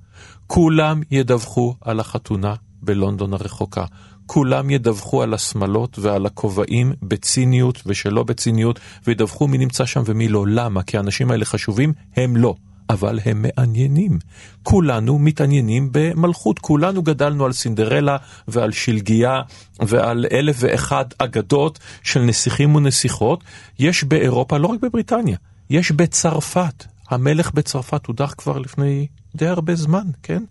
כולם 0.48 1.02
ידווחו 1.12 1.76
על 1.82 2.00
החתונה 2.00 2.56
בלונדון 2.82 3.34
הרחוקה. 3.34 3.86
כולם 4.26 4.70
ידווחו 4.70 5.24
על 5.24 5.34
השמלות 5.34 6.00
ועל 6.00 6.26
הכובעים 6.26 6.94
בציניות 7.04 7.82
ושלא 7.86 8.24
בציניות, 8.24 8.80
וידווחו 9.08 9.48
מי 9.48 9.58
נמצא 9.58 9.86
שם 9.86 10.04
ומי 10.06 10.28
לא. 10.28 10.46
למה? 10.48 10.84
כי 10.84 10.98
האנשים 10.98 11.32
האלה 11.32 11.46
חשובים? 11.46 11.94
הם 12.16 12.36
לא. 12.36 12.56
אבל 12.90 13.20
הם 13.26 13.46
מעניינים. 13.58 14.20
כולנו 14.64 15.20
מתעניינים 15.20 15.90
במלכות, 15.92 16.60
כולנו 16.60 17.04
גדלנו 17.04 17.46
על 17.46 17.54
סינדרלה 17.54 18.18
ועל 18.48 18.72
שלגיה 18.72 19.42
ועל 19.80 20.26
אלף 20.32 20.56
ואחד 20.60 21.06
אגדות 21.18 21.80
של 22.04 22.22
נסיכים 22.22 22.76
ונסיכות. 22.76 23.44
יש 23.80 24.04
באירופה, 24.04 24.58
לא 24.58 24.68
רק 24.68 24.80
בבריטניה, 24.82 25.38
יש 25.70 25.92
בצרפת. 25.92 26.86
המלך 27.10 27.52
בצרפת 27.54 28.06
הודח 28.06 28.34
כבר 28.38 28.58
לפני 28.58 29.08
די 29.36 29.48
הרבה 29.48 29.76
זמן, 29.76 30.08
כן? 30.24 30.44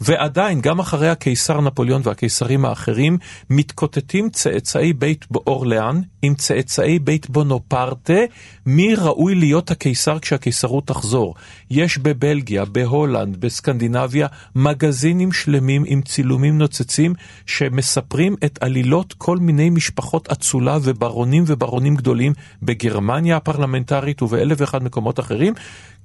ועדיין, 0.00 0.60
גם 0.60 0.78
אחרי 0.78 1.08
הקיסר 1.08 1.60
נפוליאון 1.60 2.00
והקיסרים 2.04 2.64
האחרים, 2.64 3.18
מתקוטטים 3.50 4.30
צאצאי 4.30 4.92
בית 4.92 5.26
באורליאן 5.30 6.00
עם 6.22 6.34
צאצאי 6.34 6.98
בית 6.98 7.30
בונופרטה, 7.30 8.20
מי 8.66 8.94
ראוי 8.94 9.34
להיות 9.34 9.70
הקיסר 9.70 10.18
כשהקיסרות 10.18 10.86
תחזור. 10.86 11.34
יש 11.70 11.98
בבלגיה, 11.98 12.64
בהולנד, 12.64 13.36
בסקנדינביה, 13.36 14.26
מגזינים 14.54 15.32
שלמים 15.32 15.84
עם 15.86 16.02
צילומים 16.02 16.58
נוצצים 16.58 17.14
שמספרים 17.46 18.36
את 18.44 18.58
עלילות 18.62 19.14
כל 19.18 19.36
מיני 19.38 19.70
משפחות 19.70 20.28
אצולה 20.32 20.78
וברונים 20.82 21.44
וברונים 21.46 21.94
גדולים 21.94 22.32
בגרמניה 22.62 23.36
הפרלמנטרית 23.36 24.22
ובאלף 24.22 24.60
ואחד 24.60 24.82
מקומות 24.82 25.20
אחרים. 25.20 25.54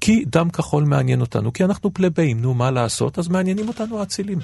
כי 0.02 0.24
דם 0.28 0.50
כחול 0.50 0.84
מעניין 0.84 1.22
אותנו, 1.22 1.54
כי 1.54 1.64
אנחנו 1.64 1.94
פלבאים, 1.94 2.42
נו 2.42 2.54
מה 2.54 2.72
לעשות, 2.72 3.20
אז 3.20 3.28
מעניינים 3.28 3.68
אותנו 3.68 4.00
האצילים. 4.00 4.40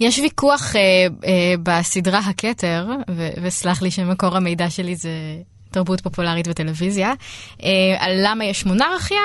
יש 0.00 0.18
ויכוח 0.18 0.76
אה, 0.76 0.80
אה, 1.26 1.54
בסדרה 1.62 2.18
הכתר, 2.18 2.86
ו- 3.10 3.28
וסלח 3.42 3.82
לי 3.82 3.90
שמקור 3.90 4.36
המידע 4.36 4.70
שלי 4.70 4.96
זה 4.96 5.10
תרבות 5.70 6.00
פופולרית 6.00 6.48
וטלוויזיה, 6.48 7.12
אה, 7.62 7.96
על 7.98 8.12
למה 8.24 8.44
יש 8.44 8.66
מונרכיה, 8.66 9.18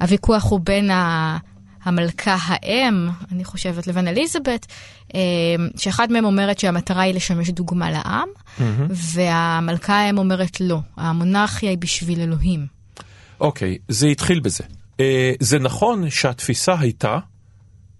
כשהוויכוח 0.00 0.50
הוא 0.50 0.60
בין 0.60 0.90
ה... 0.90 1.38
המלכה 1.84 2.36
האם, 2.44 3.08
אני 3.32 3.44
חושבת, 3.44 3.86
לבין 3.86 4.08
אליזבת, 4.08 4.66
שאחד 5.76 6.12
מהם 6.12 6.24
אומרת 6.24 6.58
שהמטרה 6.58 7.02
היא 7.02 7.14
לשמש 7.14 7.50
דוגמה 7.50 7.90
לעם, 7.90 8.28
mm-hmm. 8.28 8.62
והמלכה 8.90 9.94
האם 9.94 10.18
אומרת 10.18 10.60
לא, 10.60 10.78
המונרכיה 10.96 11.70
היא 11.70 11.78
בשביל 11.78 12.20
אלוהים. 12.20 12.73
אוקיי, 13.40 13.78
זה 13.88 14.06
התחיל 14.06 14.40
בזה. 14.40 14.64
Uh, 14.92 14.96
זה 15.40 15.58
נכון 15.58 16.10
שהתפיסה 16.10 16.74
הייתה 16.78 17.18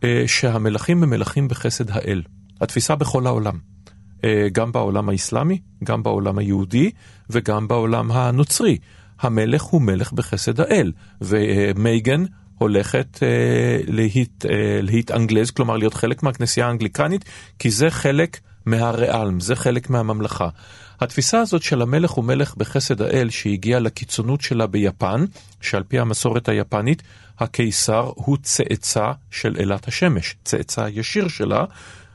uh, 0.00 0.05
שהמלכים 0.26 1.03
הם 1.03 1.11
מלכים 1.11 1.49
בחסד 1.49 1.91
האל. 1.91 2.23
התפיסה 2.61 2.95
בכל 2.95 3.26
העולם. 3.26 3.59
Uh, 4.17 4.25
גם 4.53 4.73
בעולם 4.73 5.09
האסלאמי, 5.09 5.59
גם 5.85 6.03
בעולם 6.03 6.38
היהודי 6.38 6.91
וגם 7.31 7.69
בעולם 7.69 8.12
הנוצרי. 8.12 8.79
המלך 9.21 9.62
הוא 9.62 9.83
מלך 9.83 10.12
בחסד 10.12 10.61
האל, 10.61 10.93
ומייגן 11.21 12.25
הולכת 12.59 13.19
להת, 13.87 14.47
להתאנגלז, 14.83 15.50
כלומר 15.50 15.76
להיות 15.76 15.95
חלק 15.95 16.23
מהכנסייה 16.23 16.67
האנגליקנית, 16.67 17.25
כי 17.59 17.71
זה 17.71 17.91
חלק 17.91 18.41
מהריאלם, 18.67 19.41
זה 19.41 19.57
חלק 19.57 19.91
מהממלכה. 19.91 20.49
התפיסה 21.04 21.40
הזאת 21.40 21.62
של 21.62 21.82
המלך 21.82 22.11
הוא 22.11 22.25
מלך 22.25 22.54
בחסד 22.56 23.02
האל 23.02 23.30
שהגיעה 23.30 23.80
לקיצונות 23.80 24.40
שלה 24.40 24.66
ביפן, 24.66 25.25
שעל 25.61 25.82
פי 25.82 25.99
המסורת 25.99 26.49
היפנית, 26.49 27.02
הקיסר 27.38 28.11
הוא 28.14 28.37
צאצא 28.42 29.12
של 29.30 29.56
אלת 29.61 29.88
השמש, 29.88 30.37
צאצא 30.44 30.88
ישיר 30.92 31.28
שלה, 31.28 31.64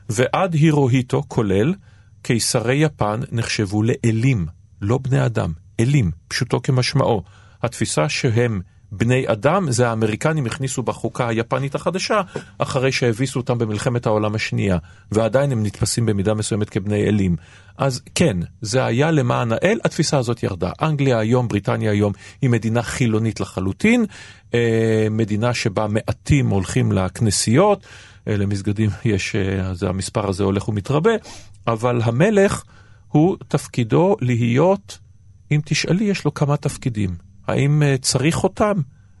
ועד 0.08 0.54
הירוהיטו 0.54 1.22
כולל, 1.28 1.74
קיסרי 2.22 2.74
יפן 2.74 3.20
נחשבו 3.32 3.82
לאלים, 3.82 4.46
לא 4.80 4.98
בני 4.98 5.26
אדם, 5.26 5.52
אלים, 5.80 6.10
פשוטו 6.28 6.62
כמשמעו. 6.62 7.22
התפיסה 7.62 8.08
שהם 8.08 8.60
בני 8.92 9.24
אדם, 9.26 9.70
זה 9.70 9.88
האמריקנים 9.88 10.46
הכניסו 10.46 10.82
בחוקה 10.82 11.28
היפנית 11.28 11.74
החדשה, 11.74 12.20
אחרי 12.58 12.92
שהביסו 12.92 13.40
אותם 13.40 13.58
במלחמת 13.58 14.06
העולם 14.06 14.34
השנייה, 14.34 14.78
ועדיין 15.12 15.52
הם 15.52 15.66
נתפסים 15.66 16.06
במידה 16.06 16.34
מסוימת 16.34 16.70
כבני 16.70 17.04
אלים. 17.04 17.36
אז 17.78 18.02
כן, 18.14 18.36
זה 18.60 18.84
היה 18.84 19.10
למען 19.10 19.52
האל, 19.52 19.80
התפיסה 19.84 20.18
הזאת 20.18 20.42
ירדה. 20.42 20.70
אנגליה 20.82 21.18
היום, 21.18 21.48
בריטניה 21.48 21.90
היום, 21.90 22.12
היא 22.42 22.50
מדינה 22.50 22.82
חילונית 22.82 23.40
לחלוטין, 23.40 24.04
אה, 24.54 25.06
מדינה 25.10 25.54
שבה 25.54 25.86
מעטים 25.88 26.48
הולכים 26.48 26.92
לכנסיות, 26.92 27.86
אה, 28.28 28.36
למסגדים 28.36 28.90
יש, 29.04 29.36
אז 29.62 29.82
המספר 29.82 30.28
הזה 30.28 30.44
הולך 30.44 30.68
ומתרבה, 30.68 31.12
אבל 31.66 32.00
המלך 32.04 32.62
הוא 33.08 33.36
תפקידו 33.48 34.16
להיות, 34.20 34.98
אם 35.52 35.60
תשאלי, 35.64 36.04
יש 36.04 36.24
לו 36.24 36.34
כמה 36.34 36.56
תפקידים. 36.56 37.29
האם 37.50 37.82
צריך 38.00 38.44
אותם? 38.44 38.72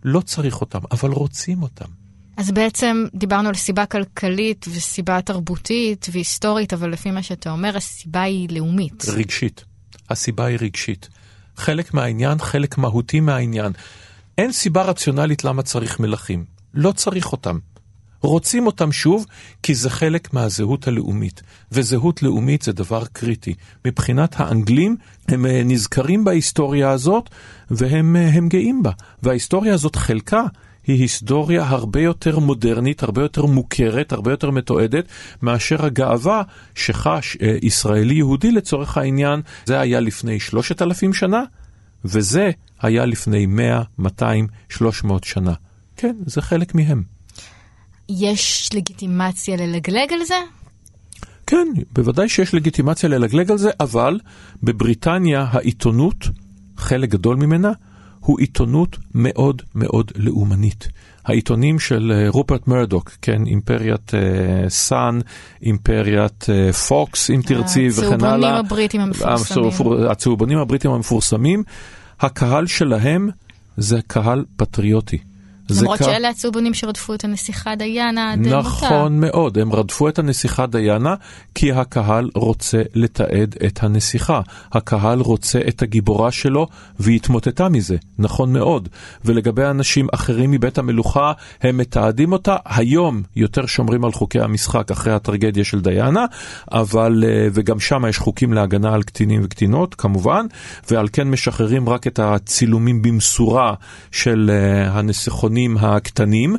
לא 0.04 0.20
צריך 0.20 0.60
אותם, 0.60 0.78
אבל 0.90 1.10
רוצים 1.10 1.62
אותם. 1.62 2.00
אז 2.36 2.50
בעצם 2.50 3.04
דיברנו 3.14 3.48
על 3.48 3.54
סיבה 3.54 3.86
כלכלית 3.86 4.66
וסיבה 4.68 5.22
תרבותית 5.22 6.06
והיסטורית, 6.12 6.72
אבל 6.72 6.90
לפי 6.90 7.10
מה 7.10 7.22
שאתה 7.22 7.50
אומר, 7.50 7.76
הסיבה 7.76 8.22
היא 8.22 8.48
לאומית. 8.50 9.04
רגשית. 9.08 9.64
הסיבה 10.10 10.44
היא 10.44 10.58
רגשית. 10.60 11.08
חלק 11.56 11.94
מהעניין, 11.94 12.38
חלק 12.38 12.78
מהותי 12.78 13.20
מהעניין. 13.20 13.72
אין 14.38 14.52
סיבה 14.52 14.82
רציונלית 14.82 15.44
למה 15.44 15.62
צריך 15.62 16.00
מלכים. 16.00 16.44
לא 16.74 16.92
צריך 16.92 17.32
אותם. 17.32 17.58
רוצים 18.22 18.66
אותם 18.66 18.92
שוב, 18.92 19.26
כי 19.62 19.74
זה 19.74 19.90
חלק 19.90 20.34
מהזהות 20.34 20.88
הלאומית. 20.88 21.42
וזהות 21.72 22.22
לאומית 22.22 22.62
זה 22.62 22.72
דבר 22.72 23.04
קריטי. 23.12 23.54
מבחינת 23.86 24.34
האנגלים, 24.40 24.96
הם 25.28 25.46
אה, 25.46 25.62
נזכרים 25.64 26.24
בהיסטוריה 26.24 26.90
הזאת, 26.90 27.30
והם 27.70 28.16
אה, 28.16 28.40
גאים 28.48 28.82
בה. 28.82 28.90
וההיסטוריה 29.22 29.74
הזאת, 29.74 29.96
חלקה, 29.96 30.42
היא 30.86 31.00
היסטוריה 31.00 31.64
הרבה 31.68 32.00
יותר 32.00 32.38
מודרנית, 32.38 33.02
הרבה 33.02 33.22
יותר 33.22 33.46
מוכרת, 33.46 34.12
הרבה 34.12 34.30
יותר 34.30 34.50
מתועדת, 34.50 35.04
מאשר 35.42 35.84
הגאווה 35.84 36.42
שחש 36.74 37.36
אה, 37.42 37.56
ישראלי 37.62 38.14
יהודי 38.14 38.52
לצורך 38.52 38.98
העניין. 38.98 39.40
זה 39.64 39.80
היה 39.80 40.00
לפני 40.00 40.40
שלושת 40.40 40.82
אלפים 40.82 41.12
שנה, 41.12 41.42
וזה 42.04 42.50
היה 42.80 43.04
לפני 43.04 43.46
מאה, 43.46 43.82
מאתיים, 43.98 44.46
שלוש 44.68 45.04
מאות 45.04 45.24
שנה. 45.24 45.52
כן, 45.96 46.16
זה 46.26 46.42
חלק 46.42 46.74
מהם. 46.74 47.19
יש 48.18 48.70
לגיטימציה 48.74 49.56
ללגלג 49.56 50.12
על 50.12 50.24
זה? 50.24 50.34
כן, 51.46 51.68
בוודאי 51.92 52.28
שיש 52.28 52.54
לגיטימציה 52.54 53.08
ללגלג 53.08 53.50
על 53.50 53.58
זה, 53.58 53.70
אבל 53.80 54.20
בבריטניה 54.62 55.46
העיתונות, 55.50 56.24
חלק 56.76 57.08
גדול 57.08 57.36
ממנה, 57.36 57.72
הוא 58.20 58.40
עיתונות 58.40 58.96
מאוד 59.14 59.62
מאוד 59.74 60.12
לאומנית. 60.16 60.88
העיתונים 61.24 61.78
של 61.78 62.12
אה, 62.14 62.28
רופרט 62.28 62.66
מרדוק, 62.66 63.10
כן, 63.22 63.46
אימפריית 63.46 64.10
uh, 64.10 64.68
סאן, 64.68 65.18
אימפריית 65.62 66.42
uh, 66.42 66.72
פוקס, 66.72 67.30
אם 67.30 67.40
תרצי, 67.46 67.88
וכן 67.88 68.24
הלאה. 68.24 68.34
הצהובונים 68.34 68.54
הבריטים 68.54 69.00
המפורסמים. 69.00 70.08
הצהובונים 70.10 70.58
הבריטים 70.58 70.90
המפורסמים, 70.90 71.62
הקהל 72.20 72.66
שלהם 72.66 73.30
זה 73.76 73.98
קהל 74.06 74.44
פטריוטי. 74.56 75.18
למרות 75.80 75.98
כ... 75.98 76.04
שאלה 76.04 76.28
הצהובונים 76.28 76.74
שרדפו 76.74 77.14
את 77.14 77.24
הנסיכה 77.24 77.74
דיאנה 77.74 78.32
עד 78.32 78.38
מותה. 78.38 78.58
נכון 78.58 79.20
מאוד, 79.20 79.58
הם 79.58 79.72
רדפו 79.72 80.08
את 80.08 80.18
הנסיכה 80.18 80.66
דיאנה 80.66 81.14
כי 81.54 81.72
הקהל 81.72 82.30
רוצה 82.34 82.82
לתעד 82.94 83.56
את 83.66 83.82
הנסיכה. 83.82 84.40
הקהל 84.72 85.20
רוצה 85.20 85.60
את 85.68 85.82
הגיבורה 85.82 86.30
שלו 86.30 86.66
והיא 86.98 87.16
התמוטטה 87.16 87.68
מזה, 87.68 87.96
נכון 88.18 88.52
מאוד. 88.52 88.88
ולגבי 89.24 89.64
אנשים 89.64 90.06
אחרים 90.14 90.50
מבית 90.50 90.78
המלוכה, 90.78 91.32
הם 91.62 91.76
מתעדים 91.76 92.32
אותה. 92.32 92.56
היום 92.64 93.22
יותר 93.36 93.66
שומרים 93.66 94.04
על 94.04 94.12
חוקי 94.12 94.40
המשחק 94.40 94.90
אחרי 94.90 95.12
הטרגדיה 95.12 95.64
של 95.64 95.80
דיאנה, 95.80 96.24
אבל, 96.72 97.24
אה, 97.26 97.48
וגם 97.52 97.80
שם 97.80 98.02
יש 98.08 98.18
חוקים 98.18 98.52
להגנה 98.52 98.94
על 98.94 99.02
קטינים 99.02 99.40
וקטינות, 99.44 99.94
כמובן, 99.94 100.46
ועל 100.90 101.08
כן 101.12 101.28
משחררים 101.28 101.88
רק 101.88 102.06
את 102.06 102.18
הצילומים 102.18 103.02
במשורה 103.02 103.74
של 104.10 104.50
אה, 104.52 104.98
הנסיכונים. 104.98 105.59
הקטנים 105.68 105.76
הקטנים, 105.80 106.56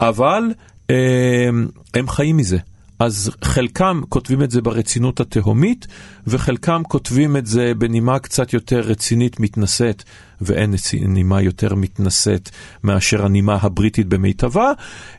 אבל 0.00 0.52
אה, 0.90 1.48
הם 1.94 2.08
חיים 2.08 2.36
מזה. 2.36 2.58
אז 2.98 3.30
חלקם 3.44 4.00
כותבים 4.08 4.42
את 4.42 4.50
זה 4.50 4.62
ברצינות 4.62 5.20
התהומית, 5.20 5.86
וחלקם 6.26 6.82
כותבים 6.88 7.36
את 7.36 7.46
זה 7.46 7.72
בנימה 7.78 8.18
קצת 8.18 8.52
יותר 8.52 8.80
רצינית 8.80 9.40
מתנשאת, 9.40 10.02
ואין 10.40 10.74
נימה 11.08 11.42
יותר 11.42 11.74
מתנשאת 11.74 12.50
מאשר 12.84 13.24
הנימה 13.24 13.58
הבריטית 13.62 14.06
במיטבה. 14.06 14.72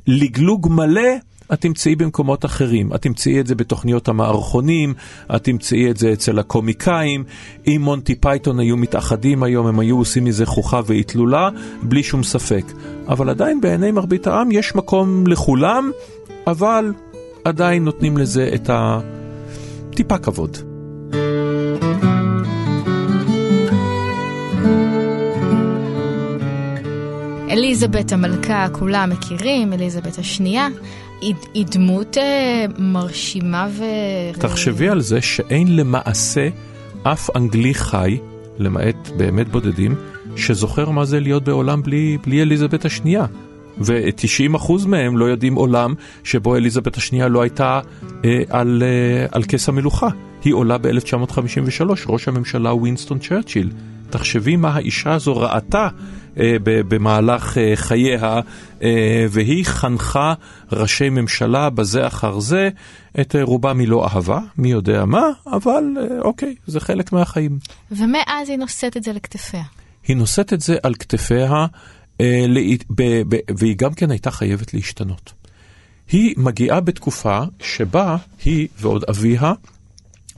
לגלוג 0.07 0.67
מלא 0.71 1.11
את 1.53 1.61
תמצאי 1.61 1.95
במקומות 1.95 2.45
אחרים. 2.45 2.93
את 2.93 3.01
תמצאי 3.01 3.39
את 3.39 3.47
זה 3.47 3.55
בתוכניות 3.55 4.07
המערכונים, 4.07 4.93
את 5.35 5.43
תמצאי 5.43 5.91
את 5.91 5.97
זה 5.97 6.13
אצל 6.13 6.39
הקומיקאים. 6.39 7.23
אם 7.67 7.81
מונטי 7.83 8.15
פייתון 8.15 8.59
היו 8.59 8.77
מתאחדים 8.77 9.43
היום, 9.43 9.67
הם 9.67 9.79
היו 9.79 9.97
עושים 9.97 10.23
מזה 10.23 10.45
חוכא 10.45 10.81
ואיטלולא, 10.85 11.49
בלי 11.83 12.03
שום 12.03 12.23
ספק. 12.23 12.65
אבל 13.07 13.29
עדיין 13.29 13.61
בעיני 13.61 13.91
מרבית 13.91 14.27
העם 14.27 14.51
יש 14.51 14.75
מקום 14.75 15.27
לכולם, 15.27 15.91
אבל 16.47 16.93
עדיין 17.43 17.85
נותנים 17.85 18.17
לזה 18.17 18.49
את 18.55 18.69
הטיפה 18.73 20.17
כבוד. 20.17 20.57
אליזבת 27.55 28.11
המלכה 28.11 28.67
כולם 28.71 29.09
מכירים, 29.09 29.73
אליזבת 29.73 30.17
השנייה. 30.17 30.67
היא, 31.21 31.65
דמות 31.71 32.17
אה, 32.17 32.65
מרשימה 32.77 33.67
ו... 33.71 33.83
תחשבי 34.39 34.89
על 34.89 35.01
זה 35.01 35.21
שאין 35.21 35.75
למעשה 35.75 36.49
אף 37.03 37.29
אנגלי 37.35 37.73
חי, 37.73 38.17
למעט 38.57 39.09
באמת 39.17 39.49
בודדים, 39.49 39.95
שזוכר 40.35 40.89
מה 40.89 41.05
זה 41.05 41.19
להיות 41.19 41.43
בעולם 41.43 41.81
בלי, 41.81 42.17
בלי 42.25 42.41
אליזבת 42.41 42.85
השנייה. 42.85 43.25
ו-90% 43.77 44.87
מהם 44.87 45.17
לא 45.17 45.25
יודעים 45.25 45.55
עולם 45.55 45.93
שבו 46.23 46.55
אליזבת 46.55 46.97
השנייה 46.97 47.27
לא 47.27 47.41
הייתה 47.41 47.79
אה, 48.25 48.41
על, 48.49 48.83
אה, 48.85 49.25
על 49.31 49.43
כס 49.43 49.69
המלוכה. 49.69 50.07
היא 50.43 50.53
עולה 50.53 50.77
ב-1953, 50.77 51.81
ראש 52.07 52.27
הממשלה 52.27 52.73
ווינסטון 52.73 53.19
צ'רצ'יל. 53.19 53.69
תחשבי 54.09 54.55
מה 54.55 54.69
האישה 54.69 55.13
הזו 55.13 55.37
ראתה 55.37 55.87
במהלך 56.63 57.57
אה, 57.57 57.71
חייה, 57.75 58.39
אה, 58.81 59.25
והיא 59.29 59.65
חנכה 59.65 60.33
ראשי 60.71 61.09
ממשלה 61.09 61.69
בזה 61.69 62.07
אחר 62.07 62.39
זה, 62.39 62.69
את 63.21 63.35
רובם 63.41 63.79
היא 63.79 63.87
לא 63.87 64.07
אהבה, 64.07 64.39
מי 64.57 64.71
יודע 64.71 65.05
מה, 65.05 65.29
אבל 65.47 65.83
אוקיי, 66.21 66.55
זה 66.67 66.79
חלק 66.79 67.11
מהחיים. 67.11 67.59
ומאז 67.91 68.49
היא 68.49 68.57
נושאת 68.57 68.97
את 68.97 69.03
זה 69.03 69.13
לכתפיה. 69.13 69.63
היא 70.07 70.17
נושאת 70.17 70.53
את 70.53 70.61
זה 70.61 70.77
על 70.83 70.93
כתפיה, 70.93 71.65
והיא 73.57 73.75
גם 73.77 73.93
כן 73.93 74.11
הייתה 74.11 74.31
חייבת 74.31 74.73
להשתנות. 74.73 75.33
היא 76.11 76.33
מגיעה 76.37 76.79
בתקופה 76.79 77.39
שבה 77.61 78.17
היא 78.45 78.67
ועוד 78.79 79.03
אביה, 79.09 79.53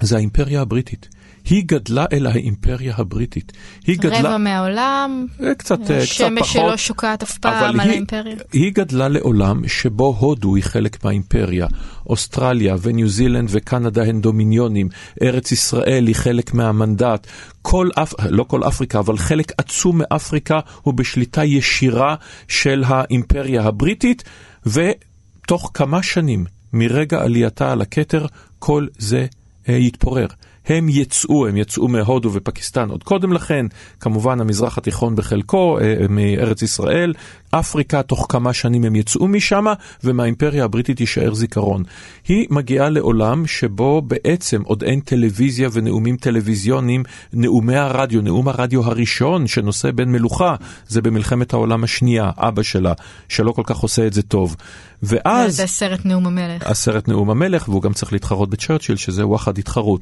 זה 0.02 0.16
האימפריה 0.16 0.62
הבריטית. 0.62 1.10
היא 1.50 1.64
גדלה 1.66 2.06
אל 2.14 2.28
האימפריה 2.28 2.94
הבריטית. 2.98 3.52
היא 3.88 3.98
גדלה... 4.00 4.20
רבע 4.20 4.38
מהעולם, 4.38 5.26
אה, 5.44 5.56
קצת, 5.56 5.80
קצת 5.80 5.88
פחות. 5.88 6.06
שמש 6.08 6.54
שלא 6.54 6.78
שוקעת 6.78 7.24
אף 7.24 7.38
פעם 7.38 7.64
על 7.64 7.80
היא, 7.80 7.92
האימפריה. 7.92 8.36
היא 8.54 8.72
גדלה 8.74 9.08
לעולם 9.08 9.68
שבו 9.68 10.16
הודו 10.20 10.56
היא 10.56 10.64
חלק 10.64 11.06
מהאימפריה, 11.06 11.68
אוסטרליה 12.08 12.76
וניו 12.82 13.10
זילנד 13.10 13.50
וקנדה 13.52 14.04
הן 14.04 14.22
דומיניונים, 14.22 14.90
ארץ 15.22 15.52
ישראל 15.52 16.08
היא 16.08 16.16
חלק 16.16 16.54
מהמנדט, 16.54 17.28
כל 17.62 17.90
אפ... 17.96 18.14
לא 18.30 18.44
כל 18.44 18.64
אפריקה, 18.64 19.00
אבל 19.00 19.18
חלק 19.18 19.52
עצום 19.58 19.98
מאפריקה 19.98 20.60
הוא 20.82 20.94
בשליטה 20.94 21.46
ישירה 21.46 22.16
של 22.48 22.84
האימפריה 22.88 23.64
הבריטית, 23.64 24.24
ותוך 24.66 25.72
כמה 25.74 26.04
שנים 26.04 26.46
מרגע 26.74 27.22
עלייתה 27.22 27.72
על 27.72 27.82
הכתר, 27.82 28.26
כל 28.60 28.88
זה 28.98 29.26
אה, 29.70 29.74
יתפורר. 29.74 30.28
הם 30.68 30.90
יצאו, 30.90 31.48
הם 31.48 31.58
יצאו 31.58 31.88
מהודו 31.88 32.30
ופקיסטן 32.34 32.90
עוד 32.90 33.04
קודם 33.04 33.34
לכן, 33.34 33.66
כמובן 34.00 34.42
המזרח 34.42 34.78
התיכון 34.78 35.16
בחלקו, 35.16 35.80
אה, 35.80 35.96
מארץ 36.10 36.62
ישראל, 36.62 37.14
אפריקה, 37.52 38.04
תוך 38.04 38.26
כמה 38.30 38.54
שנים 38.54 38.84
הם 38.84 38.96
יצאו 38.96 39.28
משם, 39.28 39.66
ומהאימפריה 40.04 40.64
הבריטית 40.64 41.00
יישאר 41.00 41.34
זיכרון. 41.34 41.84
היא 42.28 42.48
מגיעה 42.50 42.90
לעולם 42.90 43.48
שבו 43.48 44.02
בעצם 44.02 44.62
עוד 44.62 44.84
אין 44.84 45.00
טלוויזיה 45.00 45.70
ונאומים 45.72 46.18
טלוויזיוניים, 46.18 47.04
נאומי 47.34 47.76
הרדיו, 47.76 48.22
נאום 48.22 48.48
הרדיו 48.48 48.84
הראשון 48.84 49.48
שנושא 49.48 49.92
בן 49.92 50.10
מלוכה, 50.10 50.56
זה 50.88 51.02
במלחמת 51.02 51.54
העולם 51.54 51.84
השנייה, 51.84 52.32
אבא 52.38 52.64
שלה, 52.64 52.94
שלא 53.30 53.52
כל 53.52 53.64
כך 53.66 53.78
עושה 53.78 54.08
את 54.08 54.14
זה 54.14 54.22
טוב. 54.22 54.56
ואז... 55.04 55.56
זה 55.56 55.68
סרט 55.68 56.06
נאום 56.06 56.28
המלך. 56.28 56.68
הסרט 56.68 57.08
נאום 57.08 57.30
המלך, 57.30 57.70
והוא 57.70 57.82
גם 57.82 57.94
צריך 57.94 58.14
להתחרות 58.14 58.50
בצ'רצ'יל, 58.50 58.96
שזה 58.96 59.28
וואחד 59.28 59.58
התחרות. 59.58 60.02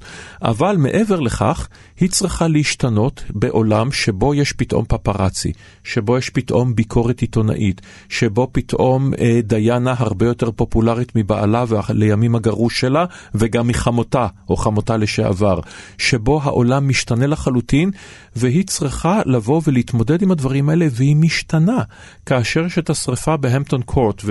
אבל 0.57 0.77
מעבר 0.77 1.19
לכך, 1.19 1.67
היא 1.99 2.09
צריכה 2.09 2.47
להשתנות 2.47 3.23
בעולם 3.29 3.91
שבו 3.91 4.33
יש 4.33 4.53
פתאום 4.53 4.85
פפרצי, 4.87 5.51
שבו 5.83 6.17
יש 6.17 6.29
פתאום 6.29 6.75
ביקורת 6.75 7.21
עיתונאית, 7.21 7.81
שבו 8.09 8.49
פתאום 8.51 9.13
אה, 9.13 9.39
דיינה 9.43 9.93
הרבה 9.97 10.25
יותר 10.25 10.51
פופולרית 10.51 11.11
מבעלה 11.15 11.65
ולימים 11.69 12.35
הגרוש 12.35 12.79
שלה, 12.79 13.05
וגם 13.35 13.67
מחמותה, 13.67 14.27
או 14.49 14.57
חמותה 14.57 14.97
לשעבר, 14.97 15.59
שבו 15.97 16.41
העולם 16.43 16.87
משתנה 16.89 17.27
לחלוטין, 17.27 17.91
והיא 18.35 18.65
צריכה 18.67 19.21
לבוא 19.25 19.61
ולהתמודד 19.67 20.21
עם 20.21 20.31
הדברים 20.31 20.69
האלה, 20.69 20.87
והיא 20.91 21.15
משתנה. 21.15 21.81
כאשר 22.25 22.65
יש 22.65 22.77
את 22.77 22.89
השרפה 22.89 23.37
בהמפטון 23.37 23.81
קורט 23.81 24.21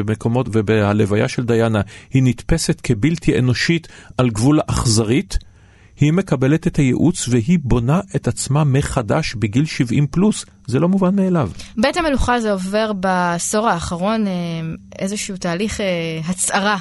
ובהלוויה 0.53 1.29
של 1.29 1.45
דיינה, 1.45 1.81
היא 2.13 2.23
נתפסת 2.23 2.81
כבלתי 2.81 3.39
אנושית 3.39 3.89
על 4.19 4.31
גבול 4.31 4.61
האכזרית, 4.69 5.39
היא 6.00 6.12
מקבלת 6.12 6.66
את 6.66 6.76
הייעוץ 6.76 7.28
והיא 7.28 7.59
בונה 7.62 8.00
את 8.16 8.28
עצמה 8.28 8.64
מחדש 8.64 9.35
בגיל 9.35 9.64
70 9.64 10.07
פלוס. 10.07 10.44
זה 10.66 10.80
לא 10.80 10.88
מובן 10.88 11.16
מאליו. 11.16 11.50
בית 11.76 11.96
המלוכה 11.96 12.40
זה 12.40 12.52
עובר 12.52 12.92
בעשור 12.92 13.68
האחרון 13.68 14.26
אה, 14.26 14.33
איזשהו 14.98 15.37
תהליך 15.37 15.80
אה, 15.80 15.87
הצערה. 16.28 16.78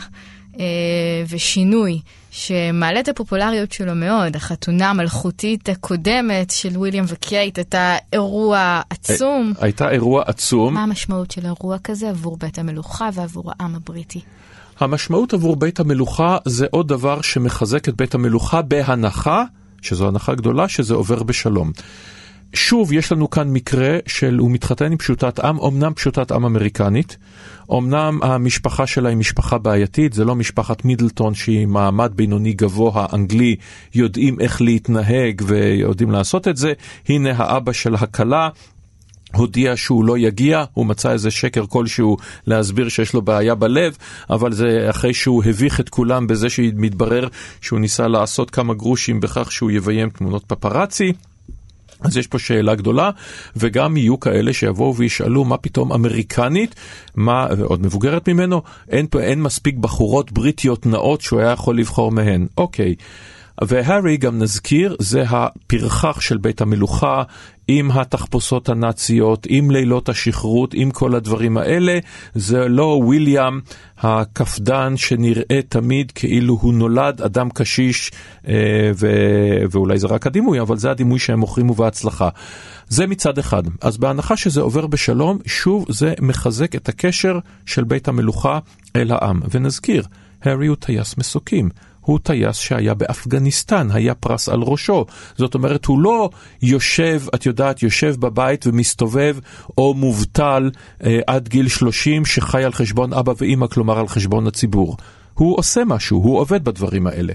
אה, 0.59 1.23
ושינוי 1.29 2.01
שמעלה 2.31 2.99
את 2.99 3.09
הפופולריות 3.09 3.71
שלו 3.71 3.95
מאוד. 3.95 4.35
החתונה 4.35 4.89
המלכותית 4.89 5.69
הקודמת 5.69 6.51
של 6.51 6.77
ויליאם 6.77 7.03
וקייט 7.07 7.57
הייתה 7.57 7.95
אירוע 8.13 8.81
עצום. 8.89 9.53
הייתה 9.59 9.89
אירוע 9.89 10.23
עצום. 10.25 10.73
מה 10.73 10.83
המשמעות 10.83 11.31
של 11.31 11.45
אירוע 11.45 11.77
כזה 11.83 12.09
עבור 12.09 12.37
בית 12.37 12.59
המלוכה 12.59 13.09
ועבור 13.13 13.51
העם 13.59 13.75
הבריטי? 13.75 14.21
המשמעות 14.83 15.33
עבור 15.33 15.55
בית 15.55 15.79
המלוכה 15.79 16.37
זה 16.45 16.65
עוד 16.71 16.87
דבר 16.87 17.21
שמחזק 17.21 17.89
את 17.89 17.95
בית 17.95 18.15
המלוכה 18.15 18.61
בהנחה, 18.61 19.43
שזו 19.81 20.07
הנחה 20.07 20.35
גדולה, 20.35 20.67
שזה 20.67 20.93
עובר 20.93 21.23
בשלום. 21.23 21.71
שוב, 22.53 22.93
יש 22.93 23.11
לנו 23.11 23.29
כאן 23.29 23.49
מקרה 23.49 23.97
של 24.07 24.37
הוא 24.37 24.51
מתחתן 24.51 24.91
עם 24.91 24.97
פשוטת 24.97 25.39
עם, 25.39 25.59
אמנם 25.59 25.93
פשוטת 25.93 26.31
עם 26.31 26.45
אמריקנית, 26.45 27.17
אמנם 27.71 28.19
המשפחה 28.23 28.87
שלה 28.87 29.09
היא 29.09 29.17
משפחה 29.17 29.57
בעייתית, 29.57 30.13
זה 30.13 30.25
לא 30.25 30.35
משפחת 30.35 30.85
מידלטון 30.85 31.33
שהיא 31.33 31.67
מעמד 31.67 32.11
בינוני 32.15 32.53
גבוה 32.53 33.05
אנגלי, 33.13 33.55
יודעים 33.95 34.39
איך 34.39 34.61
להתנהג 34.61 35.41
ויודעים 35.45 36.11
לעשות 36.11 36.47
את 36.47 36.57
זה. 36.57 36.73
הנה 37.09 37.31
האבא 37.37 37.71
של 37.71 37.95
הכלה, 37.95 38.49
הודיע 39.35 39.75
שהוא 39.75 40.05
לא 40.05 40.17
יגיע, 40.17 40.63
הוא 40.73 40.85
מצא 40.85 41.11
איזה 41.11 41.31
שקר 41.31 41.65
כלשהו 41.65 42.17
להסביר 42.47 42.89
שיש 42.89 43.13
לו 43.13 43.21
בעיה 43.21 43.55
בלב, 43.55 43.97
אבל 44.29 44.53
זה 44.53 44.87
אחרי 44.89 45.13
שהוא 45.13 45.43
הביך 45.43 45.79
את 45.79 45.89
כולם 45.89 46.27
בזה 46.27 46.49
שמתברר 46.49 47.27
שהוא 47.61 47.79
ניסה 47.79 48.07
לעשות 48.07 48.49
כמה 48.49 48.73
גרושים 48.73 49.19
בכך 49.19 49.51
שהוא 49.51 49.71
יביים 49.71 50.09
תמונות 50.09 50.43
פפרצי. 50.47 51.13
אז 52.03 52.17
יש 52.17 52.27
פה 52.27 52.39
שאלה 52.39 52.75
גדולה, 52.75 53.09
וגם 53.55 53.97
יהיו 53.97 54.19
כאלה 54.19 54.53
שיבואו 54.53 54.95
וישאלו 54.95 55.45
מה 55.45 55.57
פתאום 55.57 55.93
אמריקנית, 55.93 56.75
מה, 57.15 57.47
עוד 57.63 57.81
מבוגרת 57.81 58.29
ממנו, 58.29 58.61
אין, 58.89 59.07
אין 59.19 59.41
מספיק 59.41 59.75
בחורות 59.75 60.31
בריטיות 60.31 60.85
נאות 60.85 61.21
שהוא 61.21 61.39
היה 61.39 61.51
יכול 61.51 61.77
לבחור 61.77 62.11
מהן. 62.11 62.47
אוקיי. 62.57 62.95
והארי, 63.61 64.17
גם 64.17 64.39
נזכיר, 64.39 64.95
זה 64.99 65.23
הפרחח 65.29 66.21
של 66.21 66.37
בית 66.37 66.61
המלוכה, 66.61 67.23
עם 67.67 67.91
התחפושות 67.91 68.69
הנאציות, 68.69 69.47
עם 69.49 69.71
לילות 69.71 70.09
השכרות, 70.09 70.73
עם 70.73 70.91
כל 70.91 71.15
הדברים 71.15 71.57
האלה. 71.57 71.99
זה 72.35 72.67
לא 72.67 72.99
וויליאם 73.03 73.59
הקפדן 73.97 74.97
שנראה 74.97 75.59
תמיד 75.69 76.11
כאילו 76.11 76.57
הוא 76.61 76.73
נולד 76.73 77.21
אדם 77.21 77.49
קשיש, 77.49 78.11
אה, 78.47 78.91
ו... 78.95 79.07
ואולי 79.71 79.99
זה 79.99 80.07
רק 80.07 80.27
הדימוי, 80.27 80.61
אבל 80.61 80.77
זה 80.77 80.91
הדימוי 80.91 81.19
שהם 81.19 81.39
מוכרים 81.39 81.69
ובהצלחה. 81.69 82.29
זה 82.87 83.07
מצד 83.07 83.37
אחד. 83.37 83.63
אז 83.81 83.97
בהנחה 83.97 84.37
שזה 84.37 84.61
עובר 84.61 84.87
בשלום, 84.87 85.37
שוב 85.45 85.85
זה 85.89 86.13
מחזק 86.21 86.75
את 86.75 86.89
הקשר 86.89 87.39
של 87.65 87.83
בית 87.83 88.07
המלוכה 88.07 88.59
אל 88.95 89.11
העם. 89.11 89.41
ונזכיר, 89.51 90.03
הארי 90.43 90.67
הוא 90.67 90.75
טייס 90.75 91.17
מסוקים. 91.17 91.69
הוא 92.03 92.19
טייס 92.23 92.55
שהיה 92.55 92.93
באפגניסטן, 92.93 93.87
היה 93.91 94.15
פרס 94.15 94.49
על 94.49 94.61
ראשו. 94.61 95.05
זאת 95.37 95.55
אומרת, 95.55 95.85
הוא 95.85 95.99
לא 95.99 96.29
יושב, 96.61 97.21
את 97.35 97.45
יודעת, 97.45 97.83
יושב 97.83 98.15
בבית 98.19 98.67
ומסתובב, 98.67 99.37
או 99.77 99.93
מובטל 99.93 100.71
אה, 101.03 101.19
עד 101.27 101.47
גיל 101.47 101.67
30 101.67 102.25
שחי 102.25 102.63
על 102.63 102.73
חשבון 102.73 103.13
אבא 103.13 103.33
ואימא, 103.37 103.67
כלומר 103.67 103.99
על 103.99 104.07
חשבון 104.07 104.47
הציבור. 104.47 104.97
הוא 105.33 105.57
עושה 105.57 105.85
משהו, 105.85 106.17
הוא 106.17 106.39
עובד 106.39 106.63
בדברים 106.63 107.07
האלה. 107.07 107.33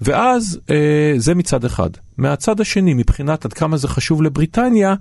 ואז 0.00 0.60
אה, 0.70 1.14
זה 1.16 1.34
מצד 1.34 1.64
אחד. 1.64 1.90
מהצד 2.18 2.60
השני, 2.60 2.94
מבחינת 2.94 3.44
עד 3.44 3.52
כמה 3.52 3.76
זה 3.76 3.88
חשוב 3.88 4.22
לבריטניה, 4.22 4.94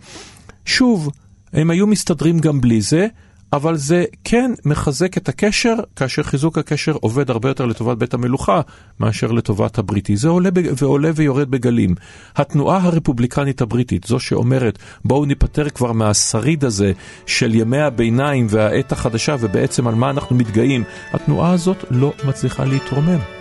שוב, 0.65 1.09
הם 1.53 1.69
היו 1.69 1.87
מסתדרים 1.87 2.39
גם 2.39 2.61
בלי 2.61 2.81
זה, 2.81 3.07
אבל 3.53 3.75
זה 3.75 4.05
כן 4.23 4.51
מחזק 4.65 5.17
את 5.17 5.29
הקשר, 5.29 5.75
כאשר 5.95 6.23
חיזוק 6.23 6.57
הקשר 6.57 6.93
עובד 7.01 7.29
הרבה 7.29 7.49
יותר 7.49 7.65
לטובת 7.65 7.97
בית 7.97 8.13
המלוכה 8.13 8.61
מאשר 8.99 9.31
לטובת 9.31 9.77
הבריטי. 9.77 10.17
זה 10.17 10.27
עולה 10.29 10.49
ועולה 10.77 11.11
ויורד 11.15 11.51
בגלים. 11.51 11.95
התנועה 12.35 12.77
הרפובליקנית 12.77 13.61
הבריטית, 13.61 14.03
זו 14.03 14.19
שאומרת 14.19 14.79
בואו 15.05 15.25
ניפטר 15.25 15.69
כבר 15.69 15.91
מהשריד 15.91 16.65
הזה 16.65 16.91
של 17.25 17.55
ימי 17.55 17.81
הביניים 17.81 18.47
והעת 18.49 18.91
החדשה 18.91 19.35
ובעצם 19.39 19.87
על 19.87 19.95
מה 19.95 20.09
אנחנו 20.09 20.35
מתגאים, 20.35 20.83
התנועה 21.13 21.51
הזאת 21.51 21.85
לא 21.91 22.13
מצליחה 22.27 22.65
להתרומם. 22.65 23.36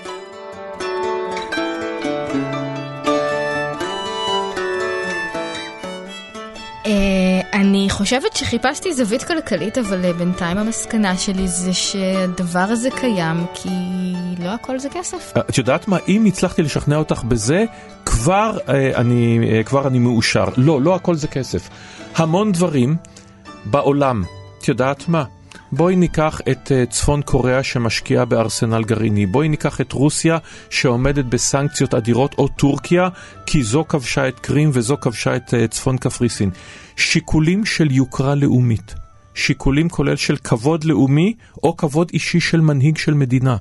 חושבת 7.96 8.36
שחיפשתי 8.36 8.92
זווית 8.92 9.24
כלכלית, 9.24 9.78
אבל 9.78 10.04
אה, 10.04 10.12
בינתיים 10.12 10.58
המסקנה 10.58 11.16
שלי 11.16 11.48
זה 11.48 11.72
שהדבר 11.72 12.58
הזה 12.58 12.88
קיים 12.90 13.46
כי 13.54 13.68
לא 14.38 14.48
הכל 14.48 14.78
זה 14.78 14.88
כסף. 14.88 15.32
אה, 15.36 15.42
את 15.50 15.58
יודעת 15.58 15.88
מה, 15.88 15.96
אם 16.08 16.24
הצלחתי 16.24 16.62
לשכנע 16.62 16.96
אותך 16.96 17.22
בזה, 17.24 17.64
כבר 18.04 18.58
אה, 18.68 18.90
אני, 18.94 19.38
כבר 19.64 19.86
אני 19.86 19.98
מאושר. 19.98 20.44
לא, 20.56 20.82
לא 20.82 20.94
הכל 20.94 21.14
זה 21.14 21.28
כסף. 21.28 21.68
המון 22.16 22.52
דברים 22.52 22.96
בעולם, 23.64 24.22
את 24.58 24.68
יודעת 24.68 25.08
מה? 25.08 25.24
בואי 25.72 25.96
ניקח 25.96 26.40
את 26.50 26.72
צפון 26.90 27.22
קוריאה 27.22 27.62
שמשקיעה 27.62 28.24
בארסנל 28.24 28.84
גרעיני, 28.84 29.26
בואי 29.26 29.48
ניקח 29.48 29.80
את 29.80 29.92
רוסיה 29.92 30.38
שעומדת 30.70 31.24
בסנקציות 31.24 31.94
אדירות, 31.94 32.34
או 32.38 32.48
טורקיה, 32.48 33.08
כי 33.46 33.62
זו 33.62 33.84
כבשה 33.88 34.28
את 34.28 34.40
קרים 34.40 34.70
וזו 34.72 34.96
כבשה 35.00 35.36
את 35.36 35.54
צפון 35.70 35.98
קפריסין. 35.98 36.50
שיקולים 36.96 37.64
של 37.64 37.90
יוקרה 37.90 38.34
לאומית, 38.34 38.94
שיקולים 39.34 39.88
כולל 39.88 40.16
של 40.16 40.36
כבוד 40.36 40.84
לאומי 40.84 41.34
או 41.62 41.76
כבוד 41.76 42.10
אישי 42.12 42.40
של 42.40 42.60
מנהיג 42.60 42.96
של 42.96 43.14
מדינה, 43.14 43.56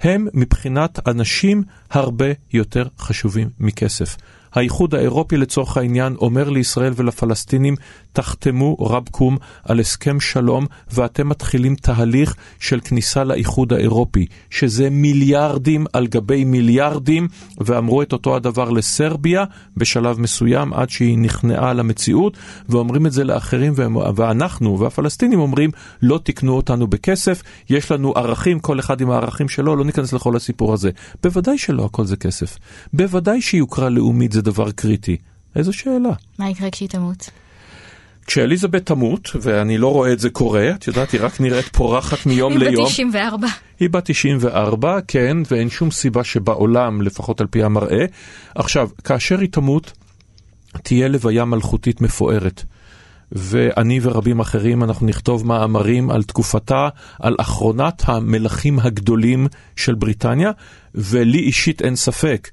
הם 0.00 0.26
מבחינת 0.34 1.08
אנשים 1.08 1.62
הרבה 1.90 2.26
יותר 2.52 2.86
חשובים 2.98 3.48
מכסף. 3.60 4.16
האיחוד 4.52 4.94
האירופי 4.94 5.36
לצורך 5.36 5.76
העניין 5.76 6.16
אומר 6.20 6.50
לישראל 6.50 6.92
ולפלסטינים, 6.96 7.74
תחתמו 8.12 8.76
רבקום 8.80 9.36
על 9.64 9.80
הסכם 9.80 10.20
שלום 10.20 10.66
ואתם 10.92 11.28
מתחילים 11.28 11.74
תהליך 11.74 12.34
של 12.60 12.80
כניסה 12.80 13.24
לאיחוד 13.24 13.72
האירופי, 13.72 14.26
שזה 14.50 14.90
מיליארדים 14.90 15.86
על 15.92 16.06
גבי 16.06 16.44
מיליארדים, 16.44 17.28
ואמרו 17.60 18.02
את 18.02 18.12
אותו 18.12 18.36
הדבר 18.36 18.70
לסרביה 18.70 19.44
בשלב 19.76 20.20
מסוים 20.20 20.72
עד 20.72 20.90
שהיא 20.90 21.18
נכנעה 21.18 21.72
למציאות, 21.72 22.36
ואומרים 22.68 23.06
את 23.06 23.12
זה 23.12 23.24
לאחרים, 23.24 23.72
ואנחנו 24.16 24.78
והפלסטינים 24.78 25.40
אומרים, 25.40 25.70
לא 26.02 26.20
תקנו 26.22 26.56
אותנו 26.56 26.86
בכסף, 26.86 27.42
יש 27.70 27.92
לנו 27.92 28.12
ערכים, 28.16 28.60
כל 28.60 28.80
אחד 28.80 29.00
עם 29.00 29.10
הערכים 29.10 29.48
שלו, 29.48 29.76
לא 29.76 29.84
ניכנס 29.84 30.12
לכל 30.12 30.36
הסיפור 30.36 30.72
הזה. 30.72 30.90
בוודאי 31.22 31.58
שלא 31.58 31.84
הכל 31.84 32.04
זה 32.04 32.16
כסף. 32.16 32.58
בוודאי 32.92 33.40
שיוקרה 33.40 33.88
לאומית 33.88 34.32
זה 34.32 34.42
דבר 34.46 34.70
קריטי. 34.70 35.16
איזו 35.56 35.72
שאלה. 35.72 36.12
מה 36.38 36.50
יקרה 36.50 36.70
כשהיא 36.70 36.88
תמות? 36.88 37.30
כשאליזבת 38.26 38.86
תמות, 38.86 39.30
ואני 39.40 39.78
לא 39.78 39.92
רואה 39.92 40.12
את 40.12 40.18
זה 40.18 40.30
קורה, 40.30 40.70
את 40.70 40.86
יודעת, 40.86 41.10
היא 41.10 41.20
רק 41.24 41.40
נראית 41.40 41.66
פורחת 41.66 42.26
מיום 42.26 42.58
ליום. 42.58 42.74
היא 42.74 42.84
בת 42.84 42.90
94. 42.90 43.46
היא 43.80 43.90
בת 43.90 44.04
94, 44.04 44.98
כן, 45.08 45.36
ואין 45.50 45.70
שום 45.70 45.90
סיבה 45.90 46.24
שבעולם, 46.24 47.02
לפחות 47.02 47.40
על 47.40 47.46
פי 47.46 47.62
המראה. 47.62 48.04
עכשיו, 48.54 48.88
כאשר 49.04 49.38
היא 49.38 49.48
תמות, 49.48 49.92
תהיה 50.82 51.08
לוויה 51.08 51.44
מלכותית 51.44 52.00
מפוארת. 52.00 52.62
ואני 53.32 54.00
ורבים 54.02 54.40
אחרים, 54.40 54.84
אנחנו 54.84 55.06
נכתוב 55.06 55.46
מאמרים 55.46 56.10
על 56.10 56.22
תקופתה, 56.22 56.88
על 57.20 57.36
אחרונת 57.38 58.02
המלכים 58.04 58.78
הגדולים 58.78 59.46
של 59.76 59.94
בריטניה, 59.94 60.50
ולי 60.94 61.38
אישית 61.38 61.82
אין 61.82 61.96
ספק 61.96 62.48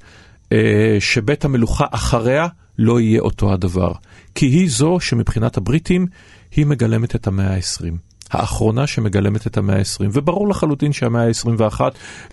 שבית 1.00 1.46
המלוכה 1.46 1.86
אחריה 1.92 2.48
לא 2.78 3.00
יהיה 3.00 3.22
אותו 3.22 3.54
הדבר. 3.54 3.92
כי 4.36 4.46
היא 4.46 4.70
זו 4.70 5.00
שמבחינת 5.00 5.58
הבריטים, 5.58 6.08
היא 6.56 6.66
מגלמת 6.66 7.16
את 7.16 7.28
המאה 7.28 7.56
ה-20. 7.56 8.14
האחרונה 8.34 8.88
שמגלמת 8.88 9.48
את 9.48 9.58
המאה 9.58 9.78
ה-20, 9.78 10.06
וברור 10.12 10.50
לחלוטין 10.50 10.94
שהמאה 10.94 11.28
ה-21 11.28 11.82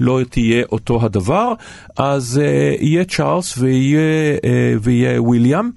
לא 0.00 0.20
תהיה 0.30 0.64
אותו 0.72 1.04
הדבר, 1.04 1.52
אז 1.96 2.40
uh, 2.42 2.82
יהיה 2.82 3.04
צ'ארלס 3.04 3.58
ויהיה, 3.58 4.36
uh, 4.36 4.78
ויהיה 4.82 5.22
וויליאם. 5.22 5.70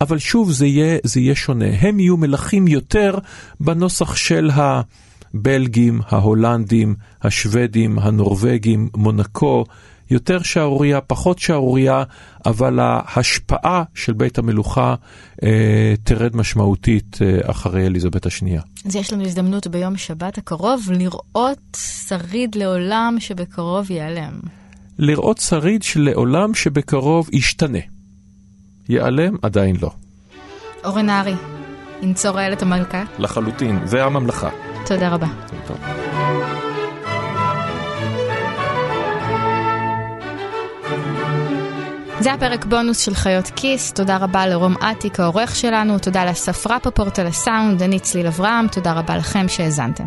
אבל 0.00 0.18
שוב, 0.18 0.52
זה 0.52 0.66
יהיה, 0.66 0.98
זה 1.04 1.20
יהיה 1.20 1.34
שונה. 1.34 1.66
הם 1.80 2.00
יהיו 2.00 2.16
מלכים 2.16 2.68
יותר 2.68 3.18
בנוסח 3.60 4.16
של 4.16 4.50
הבלגים, 4.54 6.00
ההולנדים, 6.08 6.94
השוודים, 7.22 7.98
הנורבגים, 7.98 8.88
מונקו, 8.96 9.64
יותר 10.10 10.42
שערורייה, 10.42 11.00
פחות 11.00 11.38
שערורייה, 11.38 12.02
אבל 12.46 12.78
ההשפעה 12.80 13.82
של 13.94 14.12
בית 14.12 14.38
המלוכה 14.38 14.94
אה, 15.42 15.94
תרד 16.04 16.36
משמעותית 16.36 17.18
אה, 17.22 17.50
אחרי 17.50 17.86
אליזבת 17.86 18.26
השנייה. 18.26 18.62
אז 18.86 18.96
יש 18.96 19.12
לנו 19.12 19.24
הזדמנות 19.24 19.66
ביום 19.66 19.96
שבת 19.96 20.38
הקרוב 20.38 20.90
לראות 20.92 21.76
שריד 22.08 22.54
לעולם 22.54 23.16
שבקרוב 23.18 23.90
ייעלם. 23.90 24.40
לראות 24.98 25.38
שריד 25.38 25.82
שלעולם 25.82 26.54
שבקרוב 26.54 27.28
ישתנה. 27.32 27.78
ייעלם? 28.88 29.36
עדיין 29.42 29.76
לא. 29.82 29.90
אורן 30.84 31.06
נהרי, 31.06 31.34
ינצור 32.02 32.38
איילת 32.38 32.62
המלכה. 32.62 33.04
לחלוטין, 33.18 33.78
והממלכה. 33.86 34.50
תודה 34.86 35.08
רבה. 35.08 35.26
טוב. 35.66 36.19
זה 42.20 42.32
הפרק 42.32 42.64
בונוס 42.64 42.98
של 42.98 43.14
חיות 43.14 43.50
כיס, 43.56 43.92
תודה 43.92 44.16
רבה 44.16 44.46
לרום 44.46 44.74
אטיק 44.76 45.20
העורך 45.20 45.56
שלנו, 45.56 45.98
תודה 45.98 46.24
לאסף 46.24 46.66
רפפורט 46.66 47.18
על 47.18 47.26
הסאונד, 47.26 47.82
אני 47.82 48.00
צליל 48.00 48.26
אברהם, 48.26 48.68
תודה 48.68 48.92
רבה 48.92 49.16
לכם 49.16 49.48
שהאזנתם. 49.48 50.04